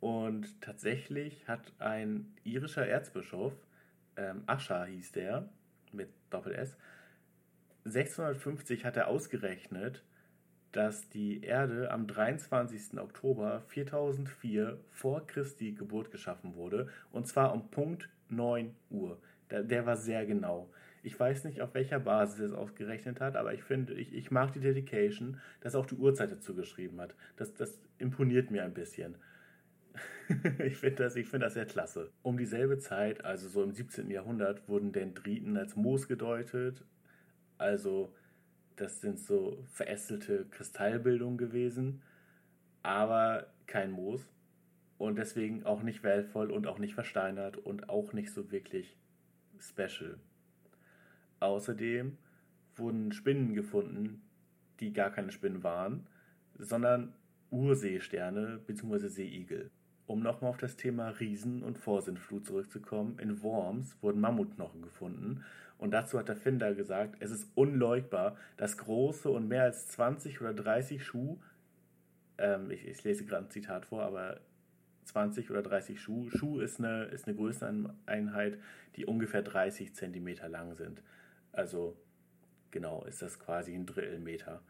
und 0.00 0.60
tatsächlich 0.60 1.48
hat 1.48 1.72
ein 1.78 2.34
irischer 2.44 2.86
Erzbischof, 2.86 3.54
ähm, 4.16 4.42
Ascha 4.46 4.84
hieß 4.84 5.12
der, 5.12 5.48
mit 5.92 6.10
Doppel-S, 6.28 6.76
1650 7.86 8.84
hat 8.84 8.96
er 8.96 9.08
ausgerechnet, 9.08 10.02
dass 10.74 11.08
die 11.08 11.42
Erde 11.42 11.92
am 11.92 12.08
23. 12.08 12.98
Oktober 12.98 13.62
4004 13.68 14.76
vor 14.90 15.24
Christi 15.24 15.72
Geburt 15.72 16.10
geschaffen 16.10 16.56
wurde. 16.56 16.88
Und 17.12 17.28
zwar 17.28 17.54
um 17.54 17.70
Punkt 17.70 18.08
9 18.28 18.74
Uhr. 18.90 19.20
Der, 19.50 19.62
der 19.62 19.86
war 19.86 19.96
sehr 19.96 20.26
genau. 20.26 20.68
Ich 21.04 21.18
weiß 21.18 21.44
nicht, 21.44 21.60
auf 21.60 21.74
welcher 21.74 22.00
Basis 22.00 22.40
er 22.40 22.46
es 22.46 22.52
ausgerechnet 22.52 23.20
hat, 23.20 23.36
aber 23.36 23.54
ich 23.54 23.62
finde, 23.62 23.94
ich, 23.94 24.12
ich 24.12 24.32
mag 24.32 24.52
die 24.52 24.60
Dedication, 24.60 25.40
dass 25.60 25.74
er 25.74 25.80
auch 25.80 25.86
die 25.86 25.94
Uhrzeit 25.94 26.32
dazu 26.32 26.56
geschrieben 26.56 27.00
hat. 27.00 27.14
Das, 27.36 27.54
das 27.54 27.78
imponiert 27.98 28.50
mir 28.50 28.64
ein 28.64 28.74
bisschen. 28.74 29.16
ich 30.58 30.76
finde 30.76 31.04
das, 31.04 31.14
find 31.14 31.42
das 31.42 31.54
sehr 31.54 31.66
klasse. 31.66 32.10
Um 32.22 32.36
dieselbe 32.36 32.78
Zeit, 32.80 33.24
also 33.24 33.48
so 33.48 33.62
im 33.62 33.70
17. 33.70 34.10
Jahrhundert, 34.10 34.68
wurden 34.68 34.90
Dendriten 34.90 35.56
als 35.56 35.76
Moos 35.76 36.08
gedeutet. 36.08 36.84
Also, 37.58 38.12
das 38.76 39.00
sind 39.00 39.18
so 39.18 39.64
verästelte 39.68 40.46
Kristallbildungen 40.50 41.38
gewesen, 41.38 42.02
aber 42.82 43.46
kein 43.66 43.90
Moos. 43.90 44.28
Und 44.96 45.16
deswegen 45.16 45.64
auch 45.64 45.82
nicht 45.82 46.02
wertvoll 46.02 46.50
und 46.50 46.66
auch 46.66 46.78
nicht 46.78 46.94
versteinert 46.94 47.56
und 47.56 47.88
auch 47.88 48.12
nicht 48.12 48.32
so 48.32 48.50
wirklich 48.52 48.96
special. 49.58 50.18
Außerdem 51.40 52.16
wurden 52.76 53.12
Spinnen 53.12 53.54
gefunden, 53.54 54.22
die 54.80 54.92
gar 54.92 55.10
keine 55.10 55.32
Spinnen 55.32 55.62
waren, 55.62 56.06
sondern 56.58 57.12
Urseesterne 57.50 58.60
bzw. 58.66 59.08
Seeigel. 59.08 59.70
Um 60.06 60.22
nochmal 60.22 60.50
auf 60.50 60.58
das 60.58 60.76
Thema 60.76 61.08
Riesen- 61.08 61.62
und 61.62 61.78
Vorsintflut 61.78 62.46
zurückzukommen, 62.46 63.18
in 63.18 63.42
Worms 63.42 63.96
wurden 64.02 64.20
Mammutknochen 64.20 64.82
gefunden 64.82 65.44
und 65.78 65.90
dazu 65.90 66.18
hat 66.18 66.28
der 66.28 66.36
Finder 66.36 66.74
gesagt, 66.74 67.16
es 67.20 67.30
ist 67.30 67.48
unleugbar, 67.54 68.36
dass 68.56 68.78
große 68.78 69.28
und 69.28 69.48
mehr 69.48 69.64
als 69.64 69.88
20 69.88 70.40
oder 70.40 70.54
30 70.54 71.04
Schuh, 71.04 71.38
ähm, 72.38 72.70
ich, 72.70 72.86
ich, 72.86 73.02
lese 73.04 73.24
gerade 73.24 73.46
ein 73.46 73.50
Zitat 73.50 73.86
vor, 73.86 74.02
aber 74.02 74.40
20 75.04 75.50
oder 75.50 75.62
30 75.62 76.00
Schuh, 76.00 76.30
Schuh 76.30 76.60
ist 76.60 76.78
eine, 76.78 77.04
ist 77.06 77.26
eine 77.26 77.36
Größeneinheit, 77.36 78.58
die 78.96 79.04
ungefähr 79.06 79.42
30 79.42 79.94
Zentimeter 79.94 80.48
lang 80.48 80.74
sind. 80.74 81.02
Also 81.52 81.96
genau 82.70 83.04
ist 83.04 83.22
das 83.22 83.38
quasi 83.38 83.74
ein 83.74 83.86
Drittelmeter. 83.86 84.62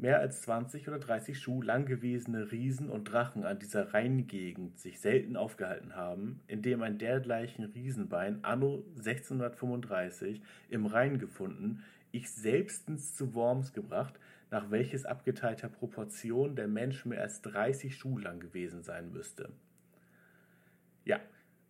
Mehr 0.00 0.18
als 0.18 0.40
20 0.40 0.88
oder 0.88 0.98
30 0.98 1.38
Schuh 1.38 1.60
lang 1.60 1.84
gewesene 1.84 2.50
Riesen 2.50 2.88
und 2.88 3.04
Drachen 3.04 3.44
an 3.44 3.58
dieser 3.58 3.92
Rheingegend 3.92 4.78
sich 4.78 4.98
selten 4.98 5.36
aufgehalten 5.36 5.94
haben, 5.94 6.40
indem 6.46 6.80
ein 6.80 6.96
dergleichen 6.96 7.66
Riesenbein 7.66 8.42
anno 8.42 8.82
1635 8.96 10.40
im 10.70 10.86
Rhein 10.86 11.18
gefunden, 11.18 11.84
ich 12.12 12.30
selbstens 12.30 13.14
zu 13.14 13.34
Worms 13.34 13.74
gebracht, 13.74 14.18
nach 14.50 14.70
welches 14.70 15.04
abgeteilter 15.04 15.68
Proportion 15.68 16.56
der 16.56 16.66
Mensch 16.66 17.04
mehr 17.04 17.20
als 17.20 17.42
30 17.42 17.94
Schuh 17.94 18.16
lang 18.16 18.40
gewesen 18.40 18.82
sein 18.82 19.12
müsste. 19.12 19.50
Ja, 21.04 21.20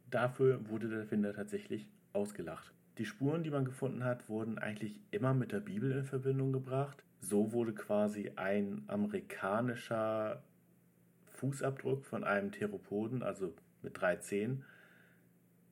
dafür 0.08 0.68
wurde 0.68 0.88
der 0.88 1.04
Finder 1.04 1.34
tatsächlich 1.34 1.88
ausgelacht. 2.12 2.72
Die 3.00 3.06
Spuren, 3.06 3.42
die 3.42 3.50
man 3.50 3.64
gefunden 3.64 4.04
hat, 4.04 4.28
wurden 4.28 4.58
eigentlich 4.58 5.00
immer 5.10 5.32
mit 5.32 5.52
der 5.52 5.60
Bibel 5.60 5.90
in 5.90 6.04
Verbindung 6.04 6.52
gebracht. 6.52 7.02
So 7.22 7.50
wurde 7.50 7.72
quasi 7.72 8.32
ein 8.36 8.82
amerikanischer 8.88 10.42
Fußabdruck 11.32 12.04
von 12.04 12.24
einem 12.24 12.52
Theropoden, 12.52 13.22
also 13.22 13.54
mit 13.80 13.98
drei 13.98 14.16
Zehen, 14.16 14.64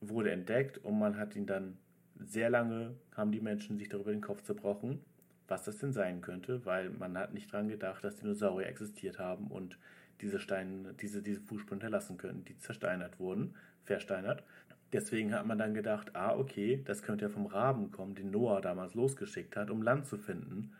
wurde 0.01 0.31
entdeckt 0.31 0.79
und 0.79 0.97
man 0.97 1.19
hat 1.19 1.35
ihn 1.35 1.45
dann 1.45 1.77
sehr 2.17 2.49
lange, 2.49 2.95
haben 3.15 3.31
die 3.31 3.41
Menschen 3.41 3.77
sich 3.77 3.89
darüber 3.89 4.09
den 4.09 4.21
Kopf 4.21 4.41
zerbrochen, 4.41 4.99
was 5.47 5.61
das 5.61 5.77
denn 5.77 5.93
sein 5.93 6.21
könnte, 6.21 6.65
weil 6.65 6.89
man 6.89 7.15
hat 7.15 7.35
nicht 7.35 7.53
daran 7.53 7.67
gedacht, 7.67 8.03
dass 8.03 8.15
Dinosaurier 8.15 8.65
existiert 8.65 9.19
haben 9.19 9.49
und 9.51 9.77
diese 10.21 10.39
Steine, 10.39 10.95
diese, 10.95 11.21
diese 11.21 11.41
Fußspuren 11.41 11.79
hinterlassen 11.79 12.17
könnten, 12.17 12.45
die 12.45 12.57
zersteinert 12.57 13.19
wurden, 13.19 13.53
versteinert. 13.83 14.43
Deswegen 14.91 15.33
hat 15.33 15.45
man 15.45 15.57
dann 15.57 15.73
gedacht, 15.73 16.15
ah, 16.15 16.35
okay, 16.35 16.81
das 16.85 17.03
könnte 17.03 17.25
ja 17.25 17.29
vom 17.29 17.45
Raben 17.45 17.91
kommen, 17.91 18.15
den 18.15 18.31
Noah 18.31 18.61
damals 18.61 18.95
losgeschickt 18.95 19.55
hat, 19.55 19.69
um 19.69 19.83
Land 19.83 20.07
zu 20.07 20.17
finden. 20.17 20.73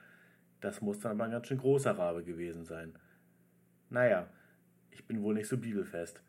Das 0.61 0.81
muss 0.81 0.99
dann 0.99 1.11
aber 1.13 1.25
ein 1.25 1.31
ganz 1.31 1.47
schön 1.47 1.59
großer 1.59 1.91
Rabe 1.91 2.23
gewesen 2.23 2.65
sein. 2.65 2.93
Naja, 3.89 4.27
ich 4.91 5.05
bin 5.05 5.21
wohl 5.21 5.35
nicht 5.35 5.47
so 5.47 5.57
bibelfest. 5.57 6.21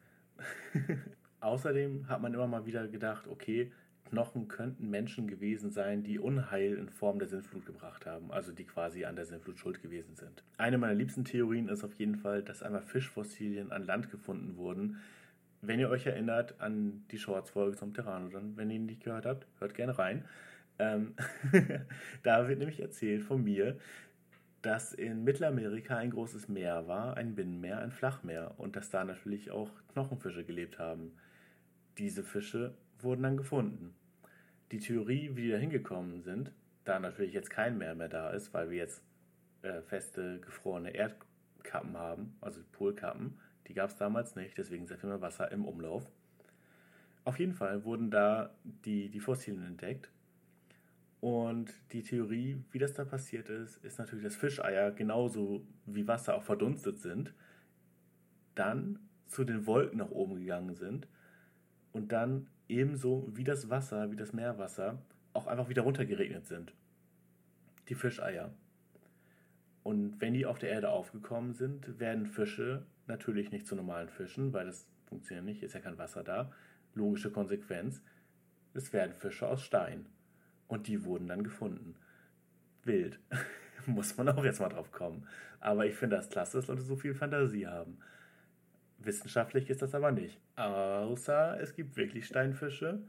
Außerdem 1.41 2.09
hat 2.09 2.21
man 2.21 2.35
immer 2.35 2.47
mal 2.47 2.67
wieder 2.67 2.87
gedacht, 2.87 3.27
okay, 3.27 3.73
Knochen 4.11 4.49
könnten 4.49 4.91
Menschen 4.91 5.29
gewesen 5.29 5.71
sein, 5.71 6.03
die 6.03 6.19
Unheil 6.19 6.75
in 6.75 6.89
Form 6.89 7.19
der 7.19 7.29
Sintflut 7.29 7.65
gebracht 7.65 8.07
haben, 8.07 8.33
also 8.33 8.53
die 8.53 8.65
quasi 8.65 9.05
an 9.05 9.17
der 9.17 9.25
Sintflut 9.25 9.59
schuld 9.59 9.81
gewesen 9.83 10.17
sind. 10.17 10.43
Eine 10.59 10.79
meiner 10.79 10.95
liebsten 10.95 11.25
Theorien 11.25 11.69
ist 11.69 11.85
auf 11.85 11.95
jeden 11.95 12.17
Fall, 12.17 12.43
dass 12.43 12.63
einmal 12.63 12.83
Fischfossilien 12.83 13.71
an 13.71 13.85
Land 13.85 14.11
gefunden 14.11 14.57
wurden, 14.57 14.99
wenn 15.63 15.81
ihr 15.81 15.91
euch 15.91 16.07
erinnert 16.07 16.61
an 16.61 17.05
die 17.11 17.19
Shorts-Folge 17.19 17.77
zum 17.77 17.95
Terranodon, 17.95 18.57
wenn 18.57 18.71
ihr 18.71 18.77
ihn 18.77 18.87
nicht 18.87 19.05
gehört 19.05 19.27
habt, 19.27 19.47
hört 19.59 19.75
gerne 19.75 19.99
rein. 19.99 20.25
Ähm, 20.79 21.15
da 22.23 22.49
wird 22.49 22.59
nämlich 22.59 22.81
erzählt 22.81 23.23
von 23.23 23.45
mir, 23.45 23.77
dass 24.63 24.93
in 24.93 25.25
Mittelamerika 25.25 25.97
ein 25.97 26.11
großes 26.11 26.49
Meer 26.49 26.87
war, 26.87 27.17
ein 27.17 27.35
Binnenmeer, 27.35 27.79
ein 27.79 27.93
Flachmeer 27.93 28.55
und 28.59 28.77
dass 28.77 28.91
da 28.91 29.05
natürlich 29.05 29.51
auch 29.51 29.71
Knochenfische 29.93 30.45
gelebt 30.45 30.79
haben. 30.79 31.13
Diese 31.99 32.23
Fische 32.23 32.75
wurden 32.99 33.23
dann 33.23 33.37
gefunden. 33.37 33.95
Die 34.71 34.79
Theorie, 34.79 35.31
wie 35.35 35.43
die 35.43 35.51
da 35.51 35.57
hingekommen 35.57 36.23
sind, 36.23 36.53
da 36.85 36.99
natürlich 36.99 37.33
jetzt 37.33 37.51
kein 37.51 37.79
Meer 37.79 37.95
mehr 37.95 38.09
da 38.09 38.31
ist, 38.31 38.55
weil 38.55 38.71
wir 38.71 38.79
jetzt 38.79 39.03
äh, 39.63 39.83
feste 39.83 40.41
gefrorene 40.41 40.91
Erdkappen 40.91 41.97
haben, 41.97 42.37
also 42.41 42.61
Polkappen, 42.73 43.39
die 43.71 43.75
gab 43.75 43.89
es 43.89 43.95
damals 43.95 44.35
nicht, 44.35 44.59
deswegen 44.59 44.89
sehr 44.89 44.99
viel 44.99 45.09
mehr 45.09 45.21
Wasser 45.21 45.53
im 45.53 45.65
Umlauf. 45.65 46.11
Auf 47.23 47.39
jeden 47.39 47.55
Fall 47.55 47.85
wurden 47.85 48.11
da 48.11 48.53
die, 48.65 49.09
die 49.09 49.21
Fossilien 49.21 49.65
entdeckt. 49.65 50.11
Und 51.21 51.73
die 51.93 52.03
Theorie, 52.03 52.65
wie 52.73 52.81
das 52.81 52.95
da 52.95 53.05
passiert 53.05 53.49
ist, 53.49 53.77
ist 53.85 54.01
natürlich, 54.01 54.25
dass 54.25 54.35
Fischeier 54.35 54.91
genauso 54.91 55.65
wie 55.87 56.09
Wasser 56.09 56.35
auch 56.35 56.43
verdunstet 56.43 56.99
sind, 56.99 57.33
dann 58.57 58.99
zu 59.29 59.45
den 59.45 59.67
Wolken 59.67 59.99
nach 59.99 60.11
oben 60.11 60.41
gegangen 60.41 60.75
sind 60.75 61.07
und 61.93 62.11
dann 62.11 62.49
ebenso 62.67 63.29
wie 63.37 63.45
das 63.45 63.71
Wasser, 63.71 64.11
wie 64.11 64.17
das 64.17 64.33
Meerwasser, 64.33 65.01
auch 65.33 65.47
einfach 65.47 65.69
wieder 65.69 65.83
runtergeregnet 65.83 66.49
sind. 66.49 66.75
Die 67.89 67.95
Fischeier. 67.95 68.53
Und 69.85 70.21
wenn 70.21 70.35
die 70.35 70.45
auf 70.45 70.59
der 70.59 70.71
Erde 70.71 70.91
aufgekommen 70.91 71.55
sind, 71.55 72.01
werden 72.01 72.27
Fische 72.27 72.85
natürlich 73.11 73.51
nicht 73.51 73.67
zu 73.67 73.77
normalen 73.77 74.09
Fischen, 74.09 74.53
weil 74.53 74.67
das 74.67 74.89
funktioniert 75.07 75.45
nicht, 75.45 75.63
ist 75.63 75.75
ja 75.75 75.81
kein 75.81 75.99
Wasser 75.99 76.23
da. 76.23 76.51
Logische 76.95 77.31
Konsequenz, 77.31 78.03
es 78.75 78.93
werden 78.93 79.13
Fische 79.13 79.47
aus 79.47 79.63
Stein. 79.63 80.07
Und 80.69 80.87
die 80.87 81.05
wurden 81.05 81.29
dann 81.29 81.43
gefunden. 81.43 81.97
Wild. 82.85 83.19
Muss 83.87 84.17
man 84.17 84.29
auch 84.29 84.45
jetzt 84.45 84.61
mal 84.61 84.69
drauf 84.69 84.93
kommen. 84.93 85.27
Aber 85.59 85.87
ich 85.87 85.95
finde 85.95 86.17
das 86.17 86.31
klasse, 86.31 86.59
dass 86.59 86.69
Leute 86.69 86.83
so 86.83 86.97
viel 86.97 87.15
Fantasie 87.15 87.67
haben. 87.67 87.99
Wissenschaftlich 88.99 89.71
ist 89.71 89.83
das 89.83 89.95
aber 89.95 90.13
nicht. 90.13 90.41
Außer 90.57 91.59
es 91.61 91.75
gibt 91.75 91.97
wirklich 91.97 92.27
Steinfische, 92.27 93.03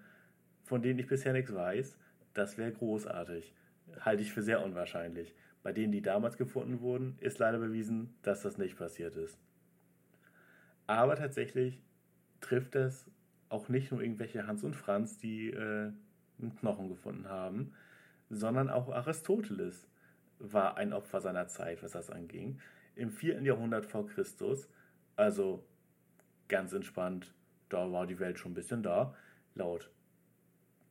von 0.63 0.81
denen 0.81 0.99
ich 0.99 1.07
bisher 1.07 1.33
nichts 1.33 1.53
weiß. 1.53 1.97
Das 2.33 2.57
wäre 2.57 2.71
großartig. 2.71 3.53
Halte 3.99 4.23
ich 4.23 4.31
für 4.31 4.41
sehr 4.41 4.63
unwahrscheinlich. 4.63 5.35
Bei 5.63 5.73
denen, 5.73 5.91
die 5.91 6.01
damals 6.01 6.37
gefunden 6.37 6.81
wurden, 6.81 7.17
ist 7.19 7.39
leider 7.39 7.59
bewiesen, 7.59 8.15
dass 8.23 8.41
das 8.41 8.57
nicht 8.57 8.77
passiert 8.77 9.15
ist. 9.15 9.37
Aber 10.91 11.15
tatsächlich 11.15 11.81
trifft 12.41 12.75
es 12.75 13.09
auch 13.47 13.69
nicht 13.69 13.93
nur 13.93 14.01
irgendwelche 14.01 14.45
Hans 14.45 14.65
und 14.65 14.75
Franz, 14.75 15.17
die 15.17 15.49
äh, 15.49 15.93
einen 16.37 16.55
Knochen 16.59 16.89
gefunden 16.89 17.29
haben, 17.29 17.71
sondern 18.29 18.69
auch 18.69 18.89
Aristoteles 18.89 19.87
war 20.39 20.75
ein 20.75 20.91
Opfer 20.91 21.21
seiner 21.21 21.47
Zeit, 21.47 21.81
was 21.81 21.93
das 21.93 22.09
anging. 22.09 22.59
Im 22.95 23.09
4. 23.09 23.41
Jahrhundert 23.41 23.85
vor 23.85 24.05
Christus, 24.05 24.67
also 25.15 25.65
ganz 26.49 26.73
entspannt, 26.73 27.33
da 27.69 27.89
war 27.89 28.05
die 28.05 28.19
Welt 28.19 28.37
schon 28.37 28.51
ein 28.51 28.55
bisschen 28.55 28.83
da, 28.83 29.15
laut 29.55 29.89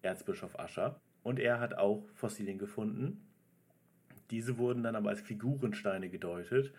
Erzbischof 0.00 0.59
Ascher. 0.59 0.99
Und 1.23 1.38
er 1.38 1.61
hat 1.61 1.75
auch 1.75 2.09
Fossilien 2.14 2.57
gefunden. 2.57 3.28
Diese 4.30 4.57
wurden 4.57 4.83
dann 4.83 4.97
aber 4.97 5.11
als 5.11 5.21
Figurensteine 5.21 6.09
gedeutet, 6.09 6.73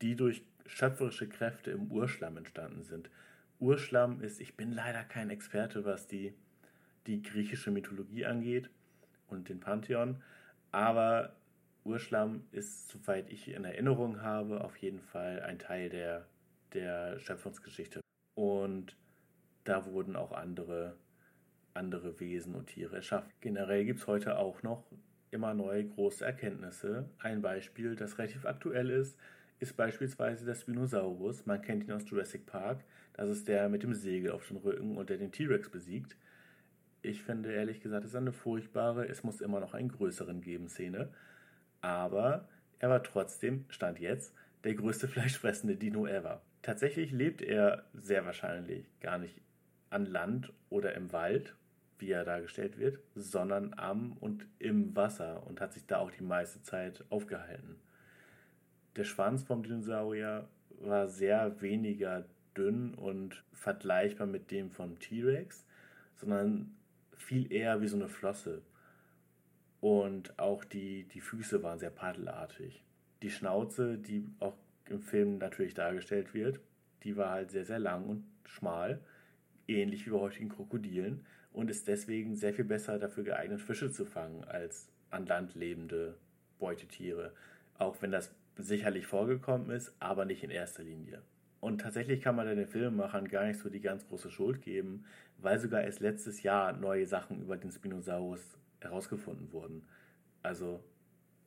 die 0.00 0.16
durch 0.16 0.42
schöpferische 0.68 1.28
Kräfte 1.28 1.70
im 1.70 1.90
Urschlamm 1.90 2.36
entstanden 2.36 2.82
sind. 2.82 3.10
Urschlamm 3.58 4.20
ist, 4.20 4.40
ich 4.40 4.56
bin 4.56 4.72
leider 4.72 5.02
kein 5.02 5.30
Experte, 5.30 5.84
was 5.84 6.06
die, 6.06 6.34
die 7.06 7.22
griechische 7.22 7.70
Mythologie 7.70 8.26
angeht 8.26 8.70
und 9.28 9.48
den 9.48 9.60
Pantheon, 9.60 10.22
aber 10.72 11.36
Urschlamm 11.84 12.44
ist, 12.52 12.88
soweit 12.88 13.30
ich 13.30 13.48
in 13.48 13.64
Erinnerung 13.64 14.20
habe, 14.20 14.62
auf 14.62 14.76
jeden 14.78 15.00
Fall 15.00 15.40
ein 15.42 15.58
Teil 15.58 15.88
der, 15.88 16.26
der 16.74 17.18
Schöpfungsgeschichte. 17.20 18.00
Und 18.34 18.96
da 19.64 19.86
wurden 19.86 20.16
auch 20.16 20.32
andere, 20.32 20.96
andere 21.74 22.18
Wesen 22.20 22.54
und 22.54 22.66
Tiere 22.66 22.96
erschaffen. 22.96 23.30
Generell 23.40 23.84
gibt 23.84 24.00
es 24.00 24.06
heute 24.06 24.38
auch 24.38 24.62
noch 24.62 24.84
immer 25.30 25.54
neue 25.54 25.86
große 25.86 26.24
Erkenntnisse. 26.24 27.08
Ein 27.18 27.40
Beispiel, 27.42 27.94
das 27.94 28.18
relativ 28.18 28.44
aktuell 28.44 28.90
ist, 28.90 29.18
ist 29.58 29.76
beispielsweise 29.76 30.44
der 30.44 30.54
Spinosaurus. 30.54 31.46
Man 31.46 31.62
kennt 31.62 31.84
ihn 31.84 31.92
aus 31.92 32.08
Jurassic 32.08 32.46
Park. 32.46 32.84
Das 33.14 33.30
ist 33.30 33.48
der 33.48 33.68
mit 33.68 33.82
dem 33.82 33.94
Segel 33.94 34.32
auf 34.32 34.46
dem 34.48 34.58
Rücken 34.58 34.96
und 34.96 35.08
der 35.08 35.16
den 35.16 35.32
T-Rex 35.32 35.70
besiegt. 35.70 36.16
Ich 37.02 37.22
finde 37.22 37.52
ehrlich 37.52 37.80
gesagt, 37.80 38.04
es 38.04 38.10
ist 38.10 38.16
eine 38.16 38.32
furchtbare, 38.32 39.08
es 39.08 39.22
muss 39.22 39.40
immer 39.40 39.60
noch 39.60 39.74
einen 39.74 39.90
größeren 39.90 40.40
geben 40.40 40.68
Szene. 40.68 41.10
Aber 41.80 42.48
er 42.78 42.90
war 42.90 43.02
trotzdem, 43.02 43.64
stand 43.68 43.98
jetzt, 44.00 44.34
der 44.64 44.74
größte 44.74 45.08
fleischfressende 45.08 45.76
Dino 45.76 46.06
ever. 46.06 46.42
Tatsächlich 46.62 47.12
lebt 47.12 47.42
er 47.42 47.84
sehr 47.94 48.26
wahrscheinlich 48.26 48.86
gar 49.00 49.18
nicht 49.18 49.40
an 49.88 50.04
Land 50.04 50.52
oder 50.68 50.94
im 50.94 51.12
Wald, 51.12 51.54
wie 51.98 52.10
er 52.10 52.24
dargestellt 52.24 52.78
wird, 52.78 52.98
sondern 53.14 53.72
am 53.78 54.12
und 54.14 54.46
im 54.58 54.94
Wasser 54.94 55.46
und 55.46 55.60
hat 55.60 55.72
sich 55.72 55.86
da 55.86 55.98
auch 55.98 56.10
die 56.10 56.24
meiste 56.24 56.62
Zeit 56.62 57.04
aufgehalten. 57.08 57.76
Der 58.96 59.04
Schwanz 59.04 59.42
vom 59.42 59.62
Dinosaurier 59.62 60.48
war 60.80 61.08
sehr 61.08 61.60
weniger 61.60 62.24
dünn 62.56 62.94
und 62.94 63.44
vergleichbar 63.52 64.26
mit 64.26 64.50
dem 64.50 64.70
vom 64.70 64.98
T-Rex, 64.98 65.66
sondern 66.16 66.74
viel 67.16 67.52
eher 67.52 67.82
wie 67.82 67.88
so 67.88 67.96
eine 67.96 68.08
Flosse. 68.08 68.62
Und 69.80 70.38
auch 70.38 70.64
die, 70.64 71.04
die 71.04 71.20
Füße 71.20 71.62
waren 71.62 71.78
sehr 71.78 71.90
paddelartig. 71.90 72.82
Die 73.22 73.30
Schnauze, 73.30 73.98
die 73.98 74.26
auch 74.40 74.56
im 74.86 75.02
Film 75.02 75.38
natürlich 75.38 75.74
dargestellt 75.74 76.32
wird, 76.32 76.60
die 77.02 77.16
war 77.16 77.30
halt 77.30 77.50
sehr, 77.50 77.64
sehr 77.64 77.78
lang 77.78 78.06
und 78.06 78.24
schmal, 78.46 79.00
ähnlich 79.68 80.06
wie 80.06 80.10
bei 80.10 80.18
heutigen 80.18 80.48
Krokodilen 80.48 81.26
und 81.52 81.70
ist 81.70 81.86
deswegen 81.88 82.34
sehr 82.34 82.54
viel 82.54 82.64
besser 82.64 82.98
dafür 82.98 83.24
geeignet, 83.24 83.60
Fische 83.60 83.90
zu 83.90 84.06
fangen, 84.06 84.44
als 84.44 84.88
an 85.10 85.26
Land 85.26 85.54
lebende 85.54 86.16
Beutetiere. 86.58 87.32
Auch 87.78 88.00
wenn 88.00 88.10
das 88.10 88.30
sicherlich 88.56 89.06
vorgekommen 89.06 89.70
ist, 89.70 89.94
aber 90.00 90.24
nicht 90.24 90.42
in 90.42 90.50
erster 90.50 90.82
Linie. 90.82 91.22
Und 91.60 91.80
tatsächlich 91.80 92.20
kann 92.20 92.36
man 92.36 92.46
den 92.46 92.66
Filmemachern 92.66 93.28
gar 93.28 93.44
nicht 93.44 93.58
so 93.58 93.68
die 93.68 93.80
ganz 93.80 94.06
große 94.06 94.30
Schuld 94.30 94.62
geben, 94.62 95.04
weil 95.38 95.58
sogar 95.58 95.82
erst 95.82 96.00
letztes 96.00 96.42
Jahr 96.42 96.72
neue 96.72 97.06
Sachen 97.06 97.42
über 97.42 97.56
den 97.56 97.70
Spinosaurus 97.70 98.56
herausgefunden 98.80 99.52
wurden. 99.52 99.86
Also 100.42 100.82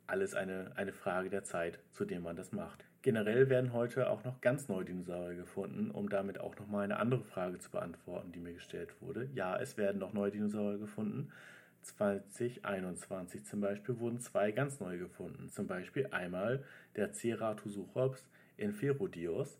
alles 0.07 0.33
eine, 0.33 0.71
eine 0.75 0.91
Frage 0.91 1.29
der 1.29 1.43
Zeit, 1.43 1.79
zu 1.91 2.05
dem 2.05 2.23
man 2.23 2.35
das 2.35 2.51
macht. 2.51 2.83
Generell 3.01 3.49
werden 3.49 3.71
heute 3.71 4.09
auch 4.09 4.25
noch 4.25 4.41
ganz 4.41 4.67
neue 4.67 4.83
Dinosaurier 4.83 5.35
gefunden, 5.35 5.89
um 5.91 6.09
damit 6.09 6.41
auch 6.41 6.57
nochmal 6.57 6.83
eine 6.83 6.97
andere 6.97 7.23
Frage 7.23 7.57
zu 7.59 7.71
beantworten, 7.71 8.33
die 8.33 8.41
mir 8.41 8.53
gestellt 8.53 8.89
wurde. 8.99 9.29
Ja, 9.33 9.57
es 9.57 9.77
werden 9.77 9.99
noch 9.99 10.11
neue 10.11 10.31
Dinosaurier 10.31 10.79
gefunden. 10.79 11.31
2021 11.81 13.45
zum 13.45 13.61
Beispiel 13.61 13.99
wurden 13.99 14.19
zwei 14.19 14.51
ganz 14.51 14.79
neue 14.79 14.97
gefunden. 14.97 15.49
Zum 15.49 15.67
Beispiel 15.67 16.07
einmal 16.11 16.63
der 16.95 17.13
Ceratosuchops 17.13 18.27
inferodios 18.57 19.59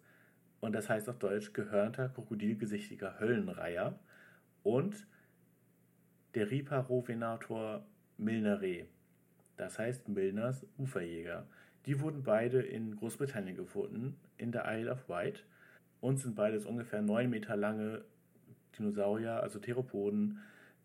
und 0.60 0.74
das 0.74 0.90
heißt 0.90 1.10
auf 1.10 1.20
Deutsch 1.20 1.54
gehörnter, 1.54 2.10
krokodilgesichtiger 2.10 3.20
Höllenreiher 3.20 3.98
und 4.64 5.08
der 6.36 6.52
Riparovenator 6.52 7.86
milnere, 8.18 8.86
das 9.58 9.80
heißt 9.80 10.10
Milners 10.10 10.66
Uferjäger. 10.78 11.48
Die 11.86 12.02
wurden 12.02 12.24
beide 12.24 12.62
in 12.62 12.96
Großbritannien 12.96 13.56
gefunden, 13.56 14.20
in 14.38 14.52
der 14.52 14.66
Isle 14.68 14.92
of 14.92 15.10
Wight 15.10 15.46
und 16.02 16.18
sind 16.18 16.36
beides 16.36 16.66
ungefähr 16.66 17.02
9 17.02 17.30
Meter 17.30 17.56
lange 17.56 18.04
Dinosaurier, 18.78 19.42
also 19.42 19.60
Theropoden, 19.60 20.40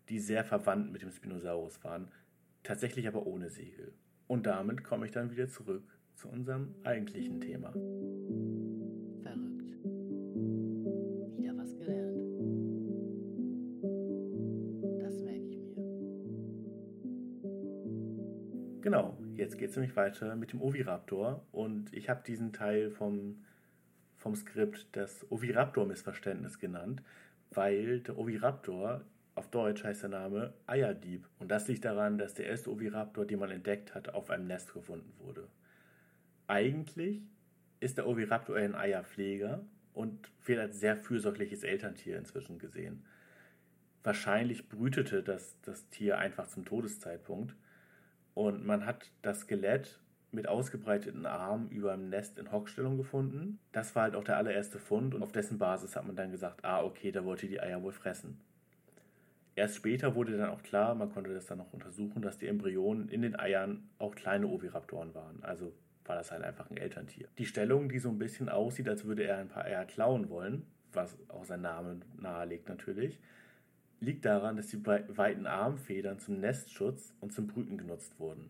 die 0.09 0.19
sehr 0.19 0.43
verwandt 0.43 0.91
mit 0.91 1.01
dem 1.01 1.11
Spinosaurus 1.11 1.83
waren, 1.83 2.09
tatsächlich 2.63 3.07
aber 3.07 3.25
ohne 3.25 3.49
Segel. 3.49 3.93
Und 4.27 4.45
damit 4.45 4.83
komme 4.83 5.05
ich 5.05 5.11
dann 5.11 5.31
wieder 5.31 5.47
zurück 5.47 5.83
zu 6.15 6.29
unserem 6.29 6.73
eigentlichen 6.83 7.41
Thema. 7.41 7.71
Verrückt. 9.21 9.69
Wieder 11.37 11.57
was 11.57 11.75
gelernt. 11.77 12.17
Das 15.01 15.21
merke 15.21 15.45
ich 15.47 15.59
mir. 15.59 15.75
Genau, 18.81 19.17
jetzt 19.35 19.57
geht 19.57 19.69
es 19.69 19.75
nämlich 19.75 19.95
weiter 19.95 20.35
mit 20.35 20.53
dem 20.53 20.61
Oviraptor 20.61 21.45
und 21.51 21.93
ich 21.93 22.09
habe 22.09 22.23
diesen 22.25 22.53
Teil 22.53 22.89
vom, 22.89 23.43
vom 24.17 24.35
Skript 24.35 24.87
das 24.93 25.29
Oviraptor-Missverständnis 25.31 26.59
genannt, 26.59 27.03
weil 27.51 27.99
der 27.99 28.17
Oviraptor 28.17 29.05
auf 29.45 29.51
Deutsch 29.51 29.83
heißt 29.83 30.01
der 30.01 30.09
Name 30.09 30.53
Eierdieb. 30.65 31.29
Und 31.37 31.51
das 31.51 31.67
liegt 31.67 31.85
daran, 31.85 32.17
dass 32.17 32.33
der 32.33 32.47
erste 32.47 32.71
Oviraptor, 32.71 33.25
den 33.25 33.37
man 33.37 33.51
entdeckt 33.51 33.93
hat, 33.93 34.09
auf 34.15 34.31
einem 34.31 34.47
Nest 34.47 34.73
gefunden 34.73 35.13
wurde. 35.19 35.47
Eigentlich 36.47 37.21
ist 37.79 37.97
der 37.99 38.07
Oviraptor 38.07 38.55
ein 38.55 38.73
Eierpfleger 38.73 39.63
und 39.93 40.31
wird 40.45 40.59
als 40.59 40.79
sehr 40.79 40.97
fürsorgliches 40.97 41.61
Elterntier 41.63 42.17
inzwischen 42.17 42.57
gesehen. 42.57 43.05
Wahrscheinlich 44.03 44.67
brütete 44.67 45.21
das, 45.21 45.61
das 45.61 45.89
Tier 45.89 46.17
einfach 46.17 46.47
zum 46.47 46.65
Todeszeitpunkt 46.65 47.55
und 48.33 48.65
man 48.65 48.87
hat 48.87 49.11
das 49.21 49.41
Skelett 49.41 49.99
mit 50.31 50.47
ausgebreiteten 50.47 51.27
Armen 51.27 51.69
über 51.69 51.93
einem 51.93 52.09
Nest 52.09 52.39
in 52.39 52.51
Hockstellung 52.51 52.97
gefunden. 52.97 53.59
Das 53.71 53.95
war 53.95 54.03
halt 54.03 54.15
auch 54.15 54.23
der 54.23 54.37
allererste 54.37 54.79
Fund 54.79 55.13
und 55.13 55.21
auf 55.21 55.31
dessen 55.31 55.59
Basis 55.59 55.95
hat 55.95 56.07
man 56.07 56.15
dann 56.15 56.31
gesagt, 56.31 56.65
ah 56.65 56.83
okay, 56.83 57.11
da 57.11 57.23
wollte 57.23 57.47
die 57.47 57.61
Eier 57.61 57.83
wohl 57.83 57.93
fressen. 57.93 58.41
Erst 59.55 59.77
später 59.77 60.15
wurde 60.15 60.37
dann 60.37 60.49
auch 60.49 60.61
klar, 60.63 60.95
man 60.95 61.09
konnte 61.09 61.33
das 61.33 61.45
dann 61.45 61.59
noch 61.59 61.71
untersuchen, 61.71 62.21
dass 62.21 62.37
die 62.37 62.47
Embryonen 62.47 63.07
in 63.07 63.21
den 63.21 63.39
Eiern 63.39 63.89
auch 63.99 64.13
kleine 64.13 64.47
Oviraptoren 64.47 65.15
waren. 65.15 65.41
Also 65.43 65.73
war 66.03 66.17
das 66.17 66.31
halt 66.31 66.43
einfach 66.43 66.69
ein 66.69 66.77
Elterntier. 66.77 67.29
Die 67.37 67.45
Stellung, 67.45 67.87
die 67.87 67.99
so 67.99 68.09
ein 68.09 68.19
bisschen 68.19 68.49
aussieht, 68.49 68.89
als 68.89 69.05
würde 69.05 69.23
er 69.23 69.37
ein 69.37 69.47
paar 69.47 69.63
Eier 69.63 69.85
klauen 69.85 70.29
wollen, 70.29 70.65
was 70.91 71.17
auch 71.29 71.45
sein 71.45 71.61
Name 71.61 72.01
nahelegt 72.19 72.67
natürlich, 72.67 73.19
liegt 74.01 74.25
daran, 74.25 74.57
dass 74.57 74.67
die 74.67 74.85
weiten 74.85 75.47
Armfedern 75.47 76.19
zum 76.19 76.39
Nestschutz 76.39 77.13
und 77.21 77.31
zum 77.31 77.47
Brüten 77.47 77.77
genutzt 77.77 78.19
wurden. 78.19 78.49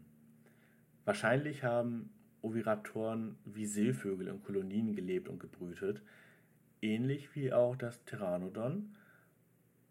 Wahrscheinlich 1.05 1.63
haben 1.63 2.09
Oviraptoren 2.41 3.37
wie 3.45 3.67
Seevögel 3.67 4.27
in 4.27 4.43
Kolonien 4.43 4.95
gelebt 4.95 5.29
und 5.29 5.39
gebrütet, 5.39 6.01
ähnlich 6.81 7.35
wie 7.35 7.53
auch 7.53 7.75
das 7.75 7.99
Pteranodon 7.99 8.95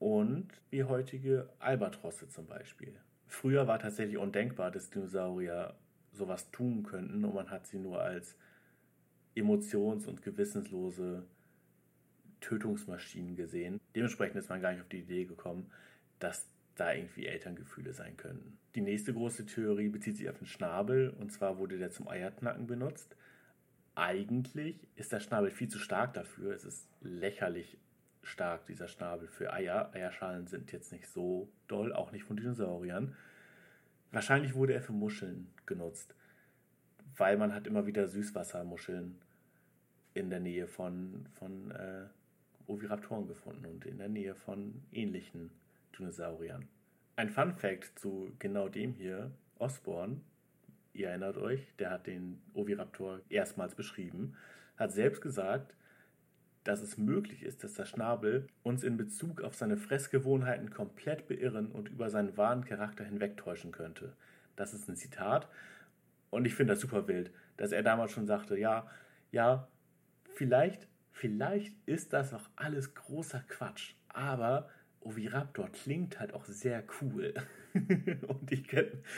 und 0.04 0.48
wie 0.68 0.84
heutige 0.84 1.48
Albatrosse 1.60 2.28
zum 2.28 2.46
Beispiel. 2.46 2.92
Früher 3.26 3.66
war 3.66 3.78
tatsächlich 3.78 4.18
undenkbar, 4.18 4.70
dass 4.70 4.90
Dinosaurier 4.90 5.74
sowas 6.12 6.50
tun 6.50 6.82
könnten 6.82 7.24
und 7.24 7.34
man 7.34 7.48
hat 7.50 7.66
sie 7.66 7.78
nur 7.78 8.02
als 8.02 8.36
emotions- 9.34 10.06
und 10.06 10.20
gewissenslose 10.20 11.24
Tötungsmaschinen 12.42 13.34
gesehen. 13.34 13.80
Dementsprechend 13.94 14.36
ist 14.36 14.50
man 14.50 14.60
gar 14.60 14.72
nicht 14.72 14.82
auf 14.82 14.88
die 14.90 14.98
Idee 14.98 15.24
gekommen, 15.24 15.70
dass 16.18 16.46
da 16.74 16.92
irgendwie 16.92 17.24
Elterngefühle 17.24 17.94
sein 17.94 18.18
könnten. 18.18 18.58
Die 18.74 18.82
nächste 18.82 19.14
große 19.14 19.46
Theorie 19.46 19.88
bezieht 19.88 20.18
sich 20.18 20.28
auf 20.28 20.36
den 20.36 20.46
Schnabel 20.46 21.14
und 21.18 21.32
zwar 21.32 21.56
wurde 21.56 21.78
der 21.78 21.92
zum 21.92 22.08
Eierknacken 22.08 22.66
benutzt. 22.66 23.16
Eigentlich 23.94 24.86
ist 24.96 25.12
der 25.12 25.20
Schnabel 25.20 25.50
viel 25.50 25.68
zu 25.68 25.78
stark 25.78 26.12
dafür. 26.12 26.52
Es 26.52 26.64
ist 26.64 26.86
lächerlich 27.00 27.78
stark, 28.24 28.66
dieser 28.66 28.88
Schnabel 28.88 29.28
für 29.28 29.52
Eier. 29.52 29.90
Eierschalen 29.94 30.46
sind 30.46 30.72
jetzt 30.72 30.92
nicht 30.92 31.08
so 31.08 31.48
doll, 31.68 31.92
auch 31.92 32.12
nicht 32.12 32.24
von 32.24 32.36
Dinosauriern. 32.36 33.14
Wahrscheinlich 34.10 34.54
wurde 34.54 34.74
er 34.74 34.82
für 34.82 34.92
Muscheln 34.92 35.48
genutzt, 35.66 36.14
weil 37.16 37.36
man 37.36 37.54
hat 37.54 37.66
immer 37.66 37.86
wieder 37.86 38.06
Süßwassermuscheln 38.06 39.20
in 40.14 40.30
der 40.30 40.40
Nähe 40.40 40.66
von, 40.66 41.26
von 41.34 41.70
äh, 41.72 42.06
Oviraptoren 42.66 43.26
gefunden 43.26 43.66
und 43.66 43.84
in 43.84 43.98
der 43.98 44.08
Nähe 44.08 44.34
von 44.34 44.82
ähnlichen 44.92 45.50
Dinosauriern. 45.98 46.68
Ein 47.16 47.30
Fun 47.30 47.54
Fact 47.54 47.98
zu 47.98 48.32
genau 48.38 48.68
dem 48.68 48.94
hier, 48.94 49.30
Osborn, 49.58 50.20
ihr 50.92 51.08
erinnert 51.08 51.36
euch, 51.36 51.74
der 51.78 51.90
hat 51.90 52.06
den 52.06 52.40
Oviraptor 52.54 53.20
erstmals 53.28 53.74
beschrieben, 53.74 54.36
hat 54.76 54.92
selbst 54.92 55.20
gesagt, 55.20 55.74
dass 56.64 56.80
es 56.80 56.98
möglich 56.98 57.42
ist, 57.42 57.62
dass 57.62 57.74
der 57.74 57.84
Schnabel 57.84 58.46
uns 58.62 58.82
in 58.82 58.96
Bezug 58.96 59.42
auf 59.42 59.54
seine 59.54 59.76
Fressgewohnheiten 59.76 60.70
komplett 60.70 61.28
beirren 61.28 61.70
und 61.70 61.88
über 61.88 62.10
seinen 62.10 62.36
wahren 62.36 62.64
Charakter 62.64 63.04
hinwegtäuschen 63.04 63.70
könnte. 63.70 64.14
Das 64.56 64.74
ist 64.74 64.88
ein 64.88 64.96
Zitat 64.96 65.48
und 66.30 66.46
ich 66.46 66.54
finde 66.54 66.72
das 66.72 66.80
super 66.80 67.06
wild, 67.06 67.30
dass 67.56 67.72
er 67.72 67.82
damals 67.82 68.12
schon 68.12 68.26
sagte, 68.26 68.58
ja, 68.58 68.88
ja, 69.30 69.68
vielleicht, 70.34 70.88
vielleicht 71.12 71.76
ist 71.86 72.12
das 72.12 72.34
auch 72.34 72.48
alles 72.56 72.94
großer 72.94 73.44
Quatsch, 73.46 73.94
aber 74.08 74.70
Oviraptor 75.00 75.68
klingt 75.70 76.18
halt 76.18 76.32
auch 76.32 76.44
sehr 76.46 76.82
cool. 77.00 77.34
und 77.74 78.50
ich, 78.50 78.72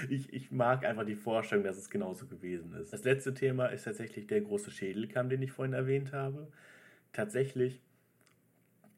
ich, 0.08 0.32
ich 0.32 0.50
mag 0.50 0.84
einfach 0.84 1.04
die 1.04 1.14
Vorstellung, 1.14 1.64
dass 1.64 1.76
es 1.76 1.90
genauso 1.90 2.26
gewesen 2.26 2.74
ist. 2.74 2.92
Das 2.92 3.04
letzte 3.04 3.34
Thema 3.34 3.66
ist 3.66 3.84
tatsächlich 3.84 4.26
der 4.26 4.40
große 4.40 4.70
Schädelkamm, 4.70 5.28
den 5.28 5.42
ich 5.42 5.52
vorhin 5.52 5.74
erwähnt 5.74 6.12
habe. 6.12 6.48
Tatsächlich 7.16 7.80